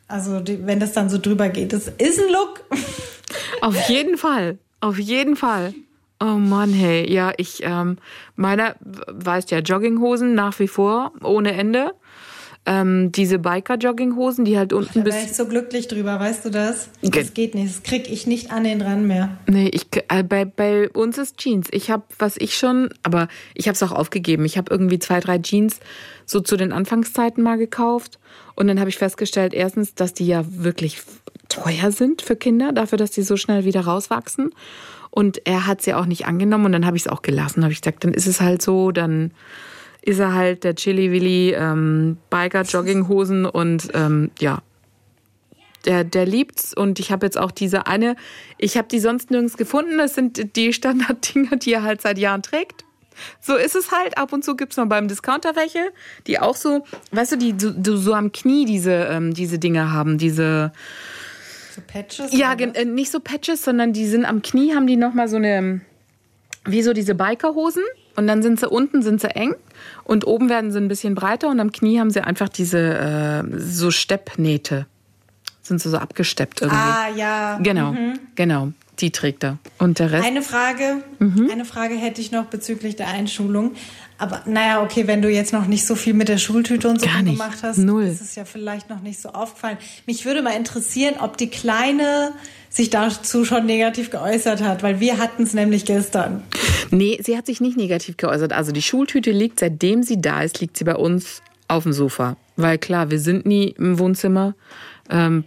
Also 0.07 0.38
die, 0.38 0.64
wenn 0.66 0.79
das 0.79 0.92
dann 0.92 1.09
so 1.09 1.19
drüber 1.19 1.49
geht. 1.49 1.73
Das 1.73 1.88
ist 1.88 2.21
ein 2.21 2.31
Look. 2.31 2.62
Auf 3.62 3.88
jeden 3.88 4.19
Fall. 4.19 4.59
Auf 4.81 4.99
jeden 4.99 5.35
Fall. 5.35 5.75
Oh 6.21 6.37
Mann, 6.37 6.73
hey. 6.73 7.11
Ja, 7.11 7.33
ich, 7.38 7.62
ähm, 7.62 7.99
meiner, 8.37 8.77
weißt 8.81 9.51
ja, 9.51 9.59
Jogginghosen 9.59 10.35
nach 10.35 10.59
wie 10.61 10.69
vor, 10.69 11.12
ohne 11.23 11.53
Ende. 11.53 11.95
Ähm, 12.66 13.12
diese 13.12 13.38
Biker-Jogginghosen, 13.38 14.44
die 14.44 14.59
halt 14.59 14.72
unten 14.72 14.98
Da 14.98 15.05
bis 15.05 15.14
wäre 15.14 15.24
ich 15.26 15.35
so 15.35 15.46
glücklich 15.46 15.87
drüber, 15.87 16.18
weißt 16.18 16.44
du 16.44 16.50
das? 16.50 16.88
Das 17.00 17.33
geht 17.33 17.55
nicht. 17.55 17.76
Das 17.76 17.83
krieg 17.85 18.11
ich 18.11 18.26
nicht 18.26 18.50
an 18.50 18.64
den 18.64 18.81
dran 18.81 19.07
mehr. 19.07 19.38
Nee, 19.46 19.68
ich, 19.68 19.87
äh, 20.09 20.24
bei, 20.24 20.44
bei 20.44 20.90
uns 20.90 21.16
ist 21.16 21.37
Jeans. 21.38 21.68
Ich 21.70 21.90
habe, 21.90 22.02
was 22.18 22.37
ich 22.37 22.57
schon, 22.57 22.90
aber 23.05 23.29
ich 23.55 23.68
habe 23.68 23.74
es 23.74 23.83
auch 23.85 23.92
aufgegeben. 23.92 24.44
Ich 24.44 24.59
habe 24.59 24.70
irgendwie 24.70 24.98
zwei, 24.98 25.20
drei 25.20 25.38
Jeans 25.38 25.79
so 26.24 26.40
zu 26.40 26.57
den 26.57 26.72
Anfangszeiten 26.72 27.42
mal 27.42 27.57
gekauft. 27.57 28.18
Und 28.57 28.66
dann 28.66 28.81
habe 28.81 28.90
ich 28.90 28.98
festgestellt, 28.98 29.55
erstens, 29.55 29.94
dass 29.94 30.12
die 30.12 30.26
ja 30.26 30.44
wirklich 30.48 31.02
teuer 31.48 31.92
sind 31.92 32.22
für 32.22 32.37
Kinder, 32.37 32.72
dafür, 32.72 32.98
dass 32.98 33.12
die 33.12 33.22
so 33.22 33.37
schnell 33.37 33.64
wieder 33.64 33.83
rauswachsen. 33.83 34.50
Und 35.11 35.46
er 35.46 35.66
hat 35.66 35.83
sie 35.83 35.94
auch 35.94 36.07
nicht 36.07 36.26
angenommen 36.26 36.66
und 36.66 36.72
dann 36.72 36.85
habe 36.85 36.96
ich 36.96 37.05
es 37.05 37.09
auch 37.09 37.22
gelassen. 37.22 37.62
habe 37.62 37.72
ich 37.72 37.81
gesagt, 37.81 38.05
dann 38.05 38.12
ist 38.12 38.26
es 38.26 38.40
halt 38.40 38.61
so, 38.61 38.90
dann 38.92 39.31
ist 40.07 40.21
er 40.21 40.35
halt 40.35 40.62
der 40.62 40.77
Chili 40.77 41.11
Willy 41.11 41.53
ähm, 41.53 42.16
Biker 42.31 42.62
Jogginghosen 42.62 43.45
und 43.45 43.88
ähm, 43.92 44.31
ja, 44.38 44.62
der, 45.85 46.05
der 46.05 46.27
liebt's 46.27 46.73
und 46.75 47.01
ich 47.01 47.11
habe 47.11 47.27
jetzt 47.27 47.37
auch 47.37 47.51
diese 47.51 47.87
eine, 47.88 48.16
ich 48.57 48.77
habe 48.77 48.88
die 48.88 49.01
sonst 49.01 49.31
nirgends 49.31 49.57
gefunden. 49.57 49.99
Das 49.99 50.14
sind 50.14 50.57
die 50.57 50.73
Standarddinger, 50.73 51.57
die 51.57 51.73
er 51.73 51.83
halt 51.83 52.03
seit 52.03 52.19
Jahren 52.19 52.42
trägt. 52.42 52.85
So 53.40 53.57
ist 53.57 53.75
es 53.75 53.90
halt. 53.90 54.16
Ab 54.16 54.33
und 54.33 54.45
zu 54.45 54.55
gibt's 54.57 54.77
noch 54.77 54.87
beim 54.87 55.09
Discounter 55.09 55.57
welche, 55.57 55.90
die 56.27 56.38
auch 56.38 56.55
so, 56.55 56.85
weißt 57.12 57.33
du, 57.33 57.37
die 57.37 57.55
so, 57.59 57.97
so 57.97 58.14
am 58.14 58.31
Knie 58.31 58.64
diese, 58.64 58.92
ähm, 58.92 59.35
diese 59.35 59.59
Dinger 59.59 59.92
haben, 59.92 60.19
diese, 60.19 60.73
So 61.75 61.81
Patches? 61.85 62.33
ja, 62.33 62.53
äh, 62.53 62.85
nicht 62.85 63.11
so 63.11 63.19
Patches, 63.19 63.64
sondern 63.64 63.92
die 63.92 64.07
sind 64.07 64.25
am 64.25 64.42
Knie, 64.42 64.75
haben 64.75 64.87
die 64.87 64.97
nochmal 64.97 65.29
so 65.29 65.37
eine, 65.37 65.81
wie 66.64 66.83
so 66.83 66.92
diese 66.92 67.14
Bikerhosen. 67.14 67.83
Und 68.16 68.26
dann 68.26 68.42
sind 68.42 68.59
sie 68.61 68.68
unten, 68.68 69.02
sind 69.02 69.20
sie 69.20 69.29
eng. 69.35 69.55
Und 70.05 70.26
oben 70.26 70.48
werden 70.48 70.72
sie 70.72 70.79
ein 70.79 70.88
bisschen 70.88 71.14
breiter. 71.14 71.48
Und 71.48 71.61
am 71.61 71.70
Knie 71.72 71.98
haben 72.00 72.11
sie 72.11 72.22
einfach 72.24 72.48
diese, 72.48 72.79
äh, 72.79 73.59
so 73.59 73.90
Steppnähte. 73.90 74.87
Sind 75.62 75.81
sie 75.81 75.90
so 75.90 75.98
abgesteppt 75.98 76.62
irgendwie. 76.62 76.79
Ah, 76.81 77.09
ja. 77.14 77.59
Genau, 77.62 77.94
genau. 78.37 78.72
Die 79.00 79.11
trägt 79.11 79.44
er. 79.44 79.59
Und 79.79 79.98
der 79.98 80.11
Rest. 80.12 80.24
Eine 80.26 80.40
Frage, 80.40 81.02
Mhm. 81.18 81.50
eine 81.52 81.64
Frage 81.66 81.96
hätte 81.96 82.20
ich 82.22 82.33
noch 82.33 82.46
bezüglich 82.46 82.96
der 82.96 83.09
Einschulung. 83.09 83.72
Aber 84.16 84.40
naja, 84.46 84.81
okay, 84.83 85.07
wenn 85.07 85.20
du 85.20 85.29
jetzt 85.29 85.52
noch 85.52 85.66
nicht 85.66 85.85
so 85.85 85.94
viel 85.94 86.14
mit 86.14 86.29
der 86.29 86.38
Schultüte 86.38 86.88
und 86.88 87.02
so 87.02 87.07
gemacht 87.07 87.59
hast, 87.62 87.76
Null. 87.76 88.05
ist 88.05 88.22
es 88.22 88.35
ja 88.37 88.46
vielleicht 88.46 88.88
noch 88.88 89.02
nicht 89.02 89.20
so 89.20 89.29
aufgefallen. 89.31 89.76
Mich 90.07 90.24
würde 90.24 90.40
mal 90.40 90.52
interessieren, 90.57 91.16
ob 91.20 91.37
die 91.37 91.48
Kleine 91.50 92.33
sich 92.70 92.88
dazu 92.88 93.44
schon 93.44 93.66
negativ 93.66 94.11
geäußert 94.11 94.62
hat, 94.62 94.83
weil 94.83 95.00
wir 95.00 95.18
hatten 95.18 95.42
es 95.42 95.52
nämlich 95.52 95.85
gestern. 95.85 96.42
Nee, 96.90 97.18
sie 97.22 97.37
hat 97.37 97.46
sich 97.46 97.61
nicht 97.61 97.77
negativ 97.77 98.16
geäußert. 98.16 98.53
Also 98.53 98.72
die 98.72 98.83
Schultüte 98.83 99.31
liegt, 99.31 99.61
seitdem 99.61 100.03
sie 100.03 100.20
da 100.20 100.42
ist, 100.42 100.61
liegt 100.61 100.77
sie 100.77 100.85
bei 100.85 100.96
uns 100.96 101.42
auf 101.68 101.83
dem 101.83 101.92
Sofa. 101.92 102.37
Weil 102.57 102.79
klar, 102.79 103.11
wir 103.11 103.18
sind 103.18 103.46
nie 103.46 103.68
im 103.70 103.99
Wohnzimmer. 103.99 104.55
Ähm, 105.11 105.44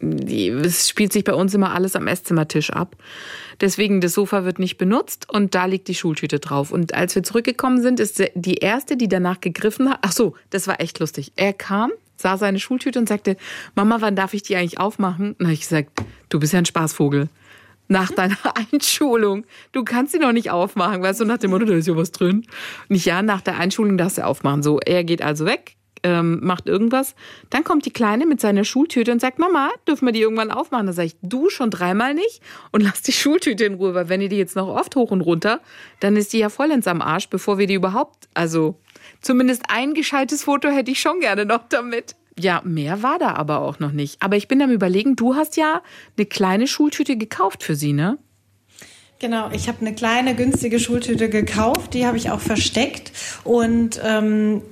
die, 0.00 0.48
es 0.48 0.88
spielt 0.88 1.12
sich 1.12 1.24
bei 1.24 1.34
uns 1.34 1.54
immer 1.54 1.72
alles 1.72 1.94
am 1.94 2.08
Esszimmertisch 2.08 2.70
ab. 2.70 2.96
Deswegen, 3.60 4.00
das 4.00 4.14
Sofa 4.14 4.44
wird 4.44 4.58
nicht 4.58 4.76
benutzt 4.76 5.30
und 5.30 5.54
da 5.54 5.66
liegt 5.66 5.86
die 5.86 5.94
Schultüte 5.94 6.40
drauf. 6.40 6.72
Und 6.72 6.94
als 6.94 7.14
wir 7.14 7.22
zurückgekommen 7.22 7.80
sind, 7.80 8.00
ist 8.00 8.22
die 8.34 8.56
erste, 8.56 8.96
die 8.96 9.08
danach 9.08 9.40
gegriffen 9.40 9.88
hat. 9.88 10.00
Ach 10.02 10.12
so, 10.12 10.34
das 10.50 10.66
war 10.66 10.80
echt 10.80 10.98
lustig. 10.98 11.32
Er 11.36 11.52
kam, 11.52 11.92
sah 12.16 12.36
seine 12.36 12.58
Schultüte 12.58 12.98
und 12.98 13.08
sagte, 13.08 13.36
Mama, 13.76 14.00
wann 14.00 14.16
darf 14.16 14.34
ich 14.34 14.42
die 14.42 14.56
eigentlich 14.56 14.80
aufmachen? 14.80 15.36
Habe 15.40 15.52
ich 15.52 15.60
gesagt, 15.60 15.90
du 16.28 16.40
bist 16.40 16.52
ja 16.52 16.58
ein 16.58 16.66
Spaßvogel. 16.66 17.28
Nach 17.92 18.10
deiner 18.10 18.38
Einschulung. 18.72 19.44
Du 19.72 19.84
kannst 19.84 20.12
sie 20.12 20.18
noch 20.18 20.32
nicht 20.32 20.50
aufmachen. 20.50 21.02
Weißt 21.02 21.20
du, 21.20 21.24
nach 21.24 21.38
dem 21.38 21.50
Motto, 21.50 21.66
da 21.66 21.74
ist 21.74 21.86
ja 21.86 21.96
was 21.96 22.10
drin. 22.10 22.46
Nicht 22.88 23.04
ja, 23.04 23.22
nach 23.22 23.42
der 23.42 23.58
Einschulung 23.58 23.98
darfst 23.98 24.18
du 24.18 24.24
aufmachen. 24.24 24.62
So, 24.62 24.80
er 24.80 25.04
geht 25.04 25.20
also 25.20 25.44
weg, 25.44 25.76
ähm, 26.02 26.40
macht 26.42 26.66
irgendwas. 26.66 27.14
Dann 27.50 27.64
kommt 27.64 27.84
die 27.84 27.90
Kleine 27.90 28.24
mit 28.26 28.40
seiner 28.40 28.64
Schultüte 28.64 29.12
und 29.12 29.20
sagt, 29.20 29.38
Mama, 29.38 29.70
dürfen 29.86 30.06
wir 30.06 30.12
die 30.12 30.22
irgendwann 30.22 30.50
aufmachen? 30.50 30.86
Da 30.86 30.92
sage 30.94 31.08
ich, 31.08 31.16
du 31.22 31.50
schon 31.50 31.70
dreimal 31.70 32.14
nicht 32.14 32.40
und 32.70 32.82
lass 32.82 33.02
die 33.02 33.12
Schultüte 33.12 33.64
in 33.64 33.74
Ruhe, 33.74 33.94
weil 33.94 34.08
wenn 34.08 34.22
ihr 34.22 34.30
die 34.30 34.38
jetzt 34.38 34.56
noch 34.56 34.68
oft 34.68 34.96
hoch 34.96 35.10
und 35.10 35.20
runter, 35.20 35.60
dann 36.00 36.16
ist 36.16 36.32
die 36.32 36.38
ja 36.38 36.48
vollends 36.48 36.86
am 36.86 37.02
Arsch, 37.02 37.28
bevor 37.28 37.58
wir 37.58 37.66
die 37.66 37.74
überhaupt, 37.74 38.28
also 38.34 38.76
zumindest 39.20 39.64
ein 39.68 39.94
gescheites 39.94 40.44
Foto 40.44 40.68
hätte 40.68 40.90
ich 40.90 41.00
schon 41.00 41.20
gerne 41.20 41.44
noch 41.44 41.68
damit. 41.68 42.16
Ja, 42.38 42.62
mehr 42.64 43.02
war 43.02 43.18
da 43.18 43.34
aber 43.34 43.60
auch 43.60 43.78
noch 43.78 43.92
nicht. 43.92 44.22
Aber 44.22 44.36
ich 44.36 44.48
bin 44.48 44.62
am 44.62 44.70
überlegen, 44.70 45.16
du 45.16 45.34
hast 45.34 45.56
ja 45.56 45.82
eine 46.16 46.26
kleine 46.26 46.66
Schultüte 46.66 47.16
gekauft 47.16 47.62
für 47.62 47.74
sie, 47.74 47.92
ne? 47.92 48.18
Genau, 49.18 49.50
ich 49.52 49.68
habe 49.68 49.80
eine 49.82 49.94
kleine 49.94 50.34
günstige 50.34 50.80
Schultüte 50.80 51.28
gekauft, 51.28 51.94
die 51.94 52.06
habe 52.06 52.16
ich 52.16 52.30
auch 52.30 52.40
versteckt 52.40 53.12
und 53.44 54.00
ähm, 54.02 54.62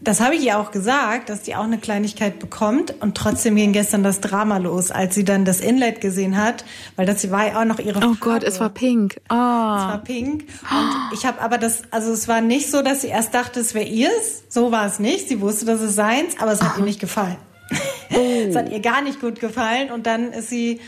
das 0.00 0.20
habe 0.20 0.36
ich 0.36 0.44
ihr 0.44 0.58
auch 0.58 0.70
gesagt, 0.70 1.28
dass 1.28 1.42
die 1.42 1.56
auch 1.56 1.64
eine 1.64 1.78
Kleinigkeit 1.78 2.38
bekommt 2.38 2.94
und 3.00 3.16
trotzdem 3.16 3.56
ging 3.56 3.72
gestern 3.72 4.02
das 4.04 4.20
Drama 4.20 4.58
los, 4.58 4.90
als 4.92 5.14
sie 5.14 5.24
dann 5.24 5.44
das 5.44 5.60
Inlet 5.60 6.00
gesehen 6.00 6.36
hat, 6.36 6.64
weil 6.96 7.04
das 7.04 7.28
war 7.32 7.48
ja 7.48 7.60
auch 7.60 7.64
noch 7.64 7.78
ihre 7.80 7.98
Oh 8.06 8.14
Gott, 8.20 8.44
es 8.44 8.60
war 8.60 8.68
pink. 8.70 9.16
Es 9.16 9.22
Ah. 9.30 9.88
war 9.90 9.98
pink. 9.98 10.42
Und 10.70 11.12
ich 11.18 11.26
habe 11.26 11.40
aber 11.40 11.58
das, 11.58 11.82
also 11.90 12.12
es 12.12 12.28
war 12.28 12.40
nicht 12.40 12.70
so, 12.70 12.82
dass 12.82 13.00
sie 13.02 13.08
erst 13.08 13.34
dachte, 13.34 13.58
es 13.60 13.74
wäre 13.74 13.86
ihrs. 13.86 14.44
So 14.48 14.70
war 14.70 14.86
es 14.86 14.98
nicht. 15.00 15.28
Sie 15.28 15.40
wusste, 15.40 15.64
dass 15.66 15.80
es 15.80 15.94
seins, 15.96 16.34
aber 16.38 16.52
es 16.52 16.62
hat 16.62 16.78
ihr 16.78 16.84
nicht 16.84 17.00
gefallen. 17.00 17.36
es 18.10 18.54
hat 18.56 18.70
ihr 18.70 18.80
gar 18.80 19.02
nicht 19.02 19.20
gut 19.20 19.40
gefallen. 19.40 19.90
Und 19.90 20.06
dann 20.06 20.32
ist 20.32 20.48
sie 20.50 20.80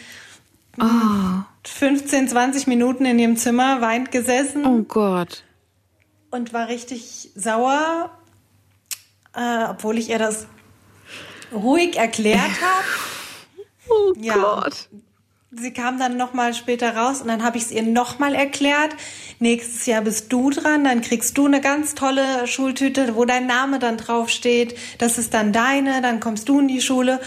Ah. 0.78 1.44
15, 1.64 2.28
20 2.28 2.66
Minuten 2.68 3.04
in 3.04 3.18
ihrem 3.18 3.36
Zimmer, 3.36 3.80
weint 3.80 4.12
gesessen 4.12 4.64
Oh 4.64 4.82
Gott. 4.84 5.42
und 6.30 6.52
war 6.54 6.68
richtig 6.68 7.30
sauer, 7.34 8.10
äh, 9.34 9.64
obwohl 9.70 9.98
ich 9.98 10.10
ihr 10.10 10.18
das 10.18 10.46
ruhig 11.52 11.96
erklärt 11.96 12.38
habe. 12.40 12.84
Oh 13.88 14.12
Ja. 14.20 14.34
Gott. 14.34 14.88
Sie 15.52 15.72
kam 15.72 15.98
dann 15.98 16.16
noch 16.16 16.32
mal 16.32 16.54
später 16.54 16.94
raus 16.96 17.20
und 17.22 17.26
dann 17.26 17.42
habe 17.42 17.56
ich 17.58 17.64
es 17.64 17.70
ihr 17.72 17.82
noch 17.82 18.20
mal 18.20 18.36
erklärt. 18.36 18.94
Nächstes 19.40 19.84
Jahr 19.86 20.02
bist 20.02 20.32
du 20.32 20.50
dran, 20.50 20.84
dann 20.84 21.00
kriegst 21.00 21.36
du 21.36 21.46
eine 21.46 21.60
ganz 21.60 21.96
tolle 21.96 22.46
Schultüte, 22.46 23.16
wo 23.16 23.24
dein 23.24 23.48
Name 23.48 23.80
dann 23.80 23.96
drauf 23.96 24.28
steht. 24.28 24.78
Das 24.98 25.18
ist 25.18 25.34
dann 25.34 25.52
deine, 25.52 26.02
dann 26.02 26.20
kommst 26.20 26.48
du 26.48 26.60
in 26.60 26.68
die 26.68 26.80
Schule 26.80 27.18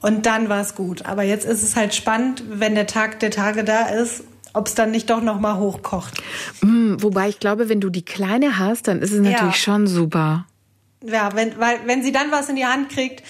und 0.00 0.26
dann 0.26 0.48
war 0.48 0.60
es 0.60 0.76
gut. 0.76 1.06
Aber 1.06 1.24
jetzt 1.24 1.44
ist 1.44 1.64
es 1.64 1.74
halt 1.74 1.92
spannend, 1.92 2.44
wenn 2.48 2.76
der 2.76 2.86
Tag 2.86 3.18
der 3.18 3.32
Tage 3.32 3.64
da 3.64 3.86
ist, 3.88 4.22
ob 4.52 4.68
es 4.68 4.74
dann 4.76 4.92
nicht 4.92 5.10
doch 5.10 5.20
noch 5.20 5.40
mal 5.40 5.56
hochkocht. 5.56 6.22
Hm, 6.60 7.02
wobei 7.02 7.30
ich 7.30 7.40
glaube, 7.40 7.68
wenn 7.68 7.80
du 7.80 7.90
die 7.90 8.04
kleine 8.04 8.60
hast, 8.60 8.86
dann 8.86 9.02
ist 9.02 9.10
es 9.10 9.18
natürlich 9.20 9.40
Ja. 9.56 9.60
schon 9.60 9.88
super. 9.88 10.46
Ja, 11.04 11.34
wenn, 11.34 11.58
weil, 11.58 11.80
wenn 11.86 12.02
sie 12.02 12.12
dann 12.12 12.30
was 12.30 12.48
in 12.48 12.56
die 12.56 12.66
Hand 12.66 12.90
kriegt, 12.90 13.22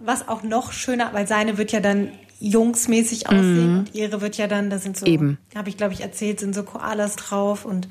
was 0.00 0.28
auch 0.28 0.42
noch 0.42 0.72
schöner, 0.72 1.10
weil 1.12 1.26
seine 1.26 1.58
wird 1.58 1.72
ja 1.72 1.80
dann 1.80 2.10
jungsmäßig 2.40 3.28
aussehen 3.28 3.78
und 3.78 3.94
ihre 3.94 4.20
wird 4.20 4.36
ja 4.36 4.46
dann, 4.46 4.68
da 4.68 4.78
sind 4.78 4.96
so, 4.96 5.06
Eben. 5.06 5.38
habe 5.54 5.68
ich 5.68 5.76
glaube 5.76 5.94
ich 5.94 6.00
erzählt, 6.00 6.40
sind 6.40 6.54
so 6.54 6.62
Koalas 6.62 7.16
drauf 7.16 7.64
und 7.64 7.88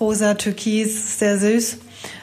rosa, 0.00 0.34
türkis, 0.34 1.18
sehr 1.18 1.38
süß, 1.38 1.78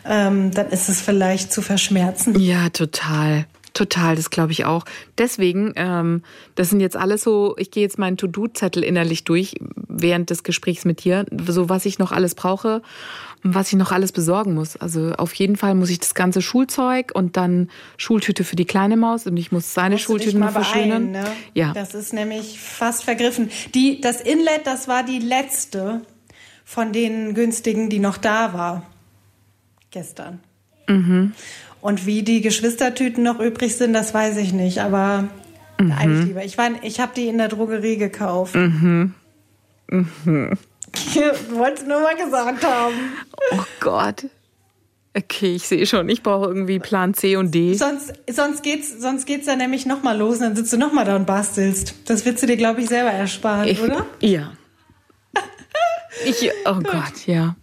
ähm, 0.06 0.52
dann 0.52 0.70
ist 0.70 0.89
es 0.89 1.02
vielleicht 1.02 1.54
zu 1.54 1.62
verschmerzen. 1.62 2.39
Ja, 2.39 2.70
total. 2.70 3.46
Total, 3.74 4.17
das 4.17 4.30
glaube 4.30 4.52
ich 4.52 4.65
auch. 4.65 4.84
Deswegen, 5.17 5.72
ähm, 5.78 6.24
das 6.56 6.70
sind 6.70 6.82
jetzt 6.82 6.98
alles 6.98 7.22
so, 7.22 7.56
ich 7.58 7.72
gehe 7.72 7.84
jetzt 7.84 7.98
meinen 7.98 8.17
To-Do-Zettel 8.17 8.84
innerlich 8.84 9.24
durch 9.24 9.56
während 9.88 10.30
des 10.30 10.44
Gesprächs 10.44 10.84
mit 10.84 11.06
dir, 11.06 11.26
so 11.48 11.70
was 11.70 11.86
ich 11.86 11.98
noch 11.98 12.12
alles 12.12 12.36
brauche 12.36 12.82
was 13.43 13.67
ich 13.69 13.73
noch 13.77 13.91
alles 13.91 14.12
besorgen 14.12 14.54
muss. 14.54 14.77
Also 14.77 15.13
auf 15.13 15.34
jeden 15.34 15.56
Fall 15.56 15.73
muss 15.75 15.89
ich 15.89 15.99
das 15.99 16.13
ganze 16.13 16.41
Schulzeug 16.41 17.12
und 17.13 17.38
dann 17.38 17.69
Schultüte 17.97 18.43
für 18.43 18.56
die 18.56 18.65
kleine 18.65 18.97
Maus 18.97 19.25
und 19.27 19.38
ich 19.38 19.51
muss 19.51 19.73
seine 19.73 19.97
Schultüte 19.97 20.38
noch 20.38 20.47
mal 20.47 20.63
verschönern. 20.63 21.12
ne? 21.12 21.25
Ja. 21.54 21.73
Das 21.73 21.93
ist 21.93 22.13
nämlich 22.13 22.60
fast 22.60 23.04
vergriffen. 23.04 23.49
Die, 23.73 23.99
das 24.01 24.21
Inlet, 24.21 24.65
das 24.65 24.88
war 24.88 25.04
die 25.04 25.19
letzte 25.19 26.01
von 26.65 26.93
den 26.93 27.34
günstigen, 27.34 27.89
die 27.89 27.99
noch 27.99 28.17
da 28.17 28.54
war. 28.54 28.84
Gestern. 29.89 30.39
Mhm. 30.88 31.34
Und 31.82 32.06
wie 32.06 32.21
die 32.23 32.41
Geschwistertüten 32.41 33.23
noch 33.23 33.39
übrig 33.39 33.75
sind, 33.75 33.93
das 33.93 34.13
weiß 34.13 34.38
ich 34.38 34.54
nicht. 34.54 34.80
Aber 34.80 35.27
Mhm. 35.80 35.91
eigentlich 35.93 36.25
lieber. 36.27 36.45
Ich, 36.45 36.58
war, 36.60 36.69
ich 36.84 36.99
habe 36.99 37.12
die 37.15 37.27
in 37.27 37.39
der 37.39 37.47
Drogerie 37.47 37.97
gekauft. 37.97 38.54
Mhm. 38.54 39.15
Ich 39.89 39.97
wollte 41.49 41.82
es 41.82 41.88
nur 41.88 42.01
mal 42.01 42.15
gesagt 42.15 42.63
haben. 42.65 42.95
Oh 43.51 43.63
Gott. 43.80 44.25
Okay, 45.13 45.56
ich 45.56 45.67
sehe 45.67 45.86
schon, 45.86 46.08
ich 46.08 46.23
brauche 46.23 46.47
irgendwie 46.47 46.80
Plan 46.80 47.13
C 47.13 47.36
und 47.36 47.54
D. 47.54 47.73
Sonst, 47.73 48.13
sonst 48.30 48.63
geht's, 48.63 49.01
sonst 49.01 49.25
geht's 49.25 49.45
dann 49.45 49.58
nämlich 49.58 49.86
nochmal 49.86 50.17
los 50.17 50.38
und 50.38 50.43
dann 50.43 50.56
sitzt 50.56 50.71
du 50.71 50.77
nochmal 50.77 51.04
da 51.04 51.17
und 51.17 51.25
bastelst. 51.25 51.95
Das 52.06 52.23
willst 52.25 52.41
du 52.43 52.47
dir, 52.47 52.56
glaube 52.56 52.82
ich, 52.82 52.88
selber 52.88 53.12
ersparen, 53.12 53.67
Ich, 53.67 53.82
oder? 53.82 54.06
Ja. 54.21 54.54
Ich, 56.25 56.49
oh 56.65 56.80
Gott, 56.84 57.25
ja. 57.25 57.56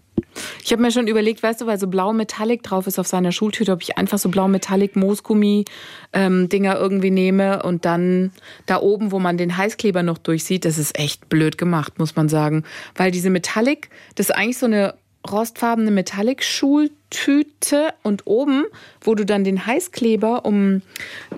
Ich 0.68 0.72
habe 0.72 0.82
mir 0.82 0.92
schon 0.92 1.06
überlegt, 1.06 1.42
weißt 1.42 1.62
du, 1.62 1.66
weil 1.66 1.78
so 1.78 1.86
blau 1.86 2.12
Metallic 2.12 2.62
drauf 2.62 2.86
ist 2.86 2.98
auf 2.98 3.06
seiner 3.06 3.32
Schultüte, 3.32 3.72
ob 3.72 3.80
ich 3.80 3.96
einfach 3.96 4.18
so 4.18 4.28
blau 4.28 4.48
Metallic 4.48 4.96
Moosgummi 4.96 5.64
ähm, 6.12 6.46
irgendwie 6.52 7.10
nehme 7.10 7.62
und 7.62 7.86
dann 7.86 8.32
da 8.66 8.78
oben, 8.82 9.10
wo 9.10 9.18
man 9.18 9.38
den 9.38 9.56
Heißkleber 9.56 10.02
noch 10.02 10.18
durchsieht, 10.18 10.66
das 10.66 10.76
ist 10.76 10.98
echt 10.98 11.30
blöd 11.30 11.56
gemacht, 11.56 11.98
muss 11.98 12.16
man 12.16 12.28
sagen, 12.28 12.64
weil 12.96 13.10
diese 13.10 13.30
Metallic, 13.30 13.88
das 14.14 14.28
ist 14.28 14.36
eigentlich 14.36 14.58
so 14.58 14.66
eine 14.66 14.92
rostfarbene 15.30 15.90
Metallic-Schultüte 15.90 17.94
und 18.02 18.26
oben, 18.26 18.64
wo 19.00 19.14
du 19.14 19.24
dann 19.24 19.44
den 19.44 19.66
Heißkleber, 19.66 20.44
um 20.44 20.82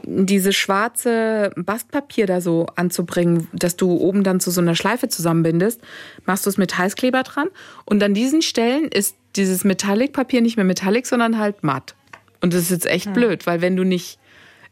diese 0.05 0.53
schwarze 0.53 1.53
Bastpapier 1.57 2.27
da 2.27 2.41
so 2.41 2.67
anzubringen, 2.77 3.49
dass 3.53 3.77
du 3.77 3.97
oben 3.97 4.23
dann 4.23 4.41
zu 4.41 4.51
so 4.51 4.61
einer 4.61 4.75
Schleife 4.75 5.09
zusammenbindest, 5.09 5.81
machst 6.27 6.47
du 6.47 6.51
es 6.51 6.59
mit 6.59 6.77
Heißkleber 6.77 7.23
dran 7.23 7.49
und 7.85 8.03
an 8.03 8.15
diesen 8.15 8.43
Stellen 8.43 8.89
ist 8.89 9.17
dieses 9.37 9.65
Metallic-Papier 9.65 10.41
nicht 10.41 10.57
mehr 10.57 10.65
Metallic, 10.65 11.07
sondern 11.07 11.39
halt 11.39 11.63
matt. 11.63 11.95
Und 12.41 12.55
das 12.55 12.63
ist 12.63 12.71
jetzt 12.71 12.87
echt 12.87 13.13
blöd, 13.13 13.47
weil 13.47 13.61
wenn 13.61 13.77
du 13.77 13.85
nicht 13.85 14.19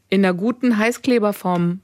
in 0.08 0.24
einer 0.24 0.34
guten 0.34 0.78
Heißkleberform 0.78 1.80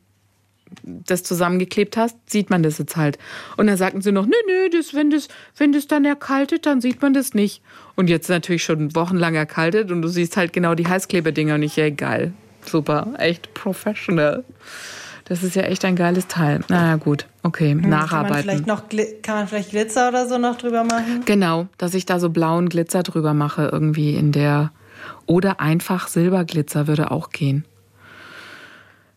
das 0.83 1.23
zusammengeklebt 1.23 1.97
hast, 1.97 2.17
sieht 2.27 2.51
man 2.51 2.63
das 2.63 2.79
jetzt 2.79 2.97
halt. 2.97 3.19
Und 3.57 3.67
dann 3.67 3.77
sagten 3.77 4.03
sie 4.03 4.13
noch, 4.13 4.27
nö, 4.27 4.33
nö, 4.47 4.71
das, 4.71 4.95
wenn, 4.95 5.11
das, 5.11 5.29
wenn 5.57 5.73
das 5.73 5.87
dann 5.87 6.05
erkaltet, 6.05 6.67
dann 6.67 6.81
sieht 6.81 7.03
man 7.03 7.15
das 7.15 7.35
nicht. 7.35 7.63
Und 7.95 8.11
jetzt 8.11 8.29
natürlich 8.29 8.65
schon 8.65 8.95
wochenlang 8.95 9.35
erkaltet 9.35 9.91
und 9.91 10.03
du 10.03 10.09
siehst 10.09 10.37
halt 10.37 10.53
genau 10.53 10.75
die 10.75 10.87
Heißklebedinger 10.87 11.55
und 11.55 11.63
ich, 11.63 11.77
ja, 11.77 11.91
geil. 11.91 12.33
Super, 12.65 13.15
echt 13.19 13.55
professional. 13.55 14.45
Das 15.27 15.43
ist 15.43 15.57
ja 15.57 15.63
echt 15.63 15.85
ein 15.85 15.97
geiles 15.97 16.27
Teil. 16.27 16.61
Na 16.69 16.97
gut, 16.97 17.27
okay, 17.43 17.71
Kann 17.71 17.81
man 17.81 17.91
nacharbeiten. 17.91 18.43
vielleicht 18.43 18.67
noch 18.67 18.85
kann 19.23 19.37
man 19.37 19.49
vielleicht 19.49 19.71
Glitzer 19.71 20.09
oder 20.09 20.29
so 20.29 20.37
noch 20.39 20.57
drüber 20.57 20.85
machen? 20.85 21.23
Genau, 21.25 21.67
dass 21.79 21.95
ich 21.95 22.05
da 22.05 22.19
so 22.19 22.29
blauen 22.29 22.69
Glitzer 22.69 23.03
drüber 23.03 23.33
mache, 23.33 23.69
irgendwie 23.73 24.17
in 24.17 24.33
der. 24.33 24.73
Oder 25.27 25.61
einfach 25.61 26.09
Silberglitzer 26.09 26.87
würde 26.87 27.11
auch 27.11 27.31
gehen. 27.31 27.65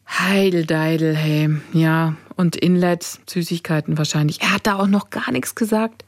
Heideldeidel, 0.07 1.15
hey. 1.15 1.49
Ja, 1.73 2.15
und 2.35 2.55
Inlet, 2.55 3.03
Süßigkeiten 3.27 3.97
wahrscheinlich. 3.97 4.41
Er 4.41 4.53
hat 4.53 4.67
da 4.67 4.79
auch 4.79 4.87
noch 4.87 5.09
gar 5.09 5.31
nichts 5.31 5.55
gesagt. 5.55 6.05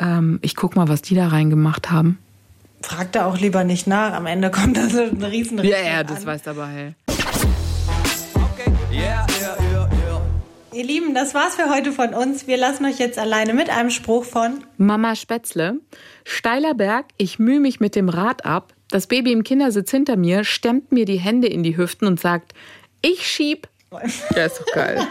Ähm, 0.00 0.38
ich 0.42 0.56
guck 0.56 0.76
mal, 0.76 0.88
was 0.88 1.02
die 1.02 1.14
da 1.14 1.28
reingemacht 1.28 1.90
haben. 1.90 2.18
Frag 2.82 3.12
da 3.12 3.26
auch 3.26 3.38
lieber 3.38 3.64
nicht 3.64 3.86
nach. 3.86 4.12
Am 4.12 4.26
Ende 4.26 4.50
kommt 4.50 4.76
da 4.76 4.88
so 4.88 5.02
ein 5.02 5.22
riesen 5.22 5.58
Ja, 5.64 5.80
ja, 5.80 6.04
das 6.04 6.24
weiß 6.24 6.46
aber, 6.48 6.68
hey. 6.68 6.94
Okay, 7.06 8.72
yeah, 8.92 9.26
yeah, 9.40 9.56
yeah, 9.72 9.88
yeah. 9.92 10.22
Ihr 10.72 10.84
Lieben, 10.84 11.14
das 11.14 11.34
war's 11.34 11.56
für 11.56 11.70
heute 11.70 11.92
von 11.92 12.14
uns. 12.14 12.46
Wir 12.46 12.56
lassen 12.56 12.84
euch 12.84 12.98
jetzt 12.98 13.18
alleine 13.18 13.52
mit 13.52 13.68
einem 13.68 13.90
Spruch 13.90 14.24
von 14.24 14.64
Mama 14.76 15.16
Spätzle. 15.16 15.80
Steiler 16.24 16.74
Berg, 16.74 17.06
ich 17.16 17.38
mühe 17.40 17.58
mich 17.58 17.80
mit 17.80 17.96
dem 17.96 18.08
Rad 18.08 18.44
ab. 18.44 18.74
Das 18.90 19.06
Baby 19.06 19.32
im 19.32 19.42
Kindersitz 19.42 19.90
hinter 19.90 20.16
mir 20.16 20.44
stemmt 20.44 20.92
mir 20.92 21.04
die 21.04 21.18
Hände 21.18 21.48
in 21.48 21.62
die 21.62 21.76
Hüften 21.76 22.06
und 22.06 22.20
sagt, 22.20 22.54
ich 23.02 23.26
schieb. 23.26 23.68
Der 24.34 24.46
ist 24.46 24.60
doch 24.60 24.72
geil. 24.74 25.06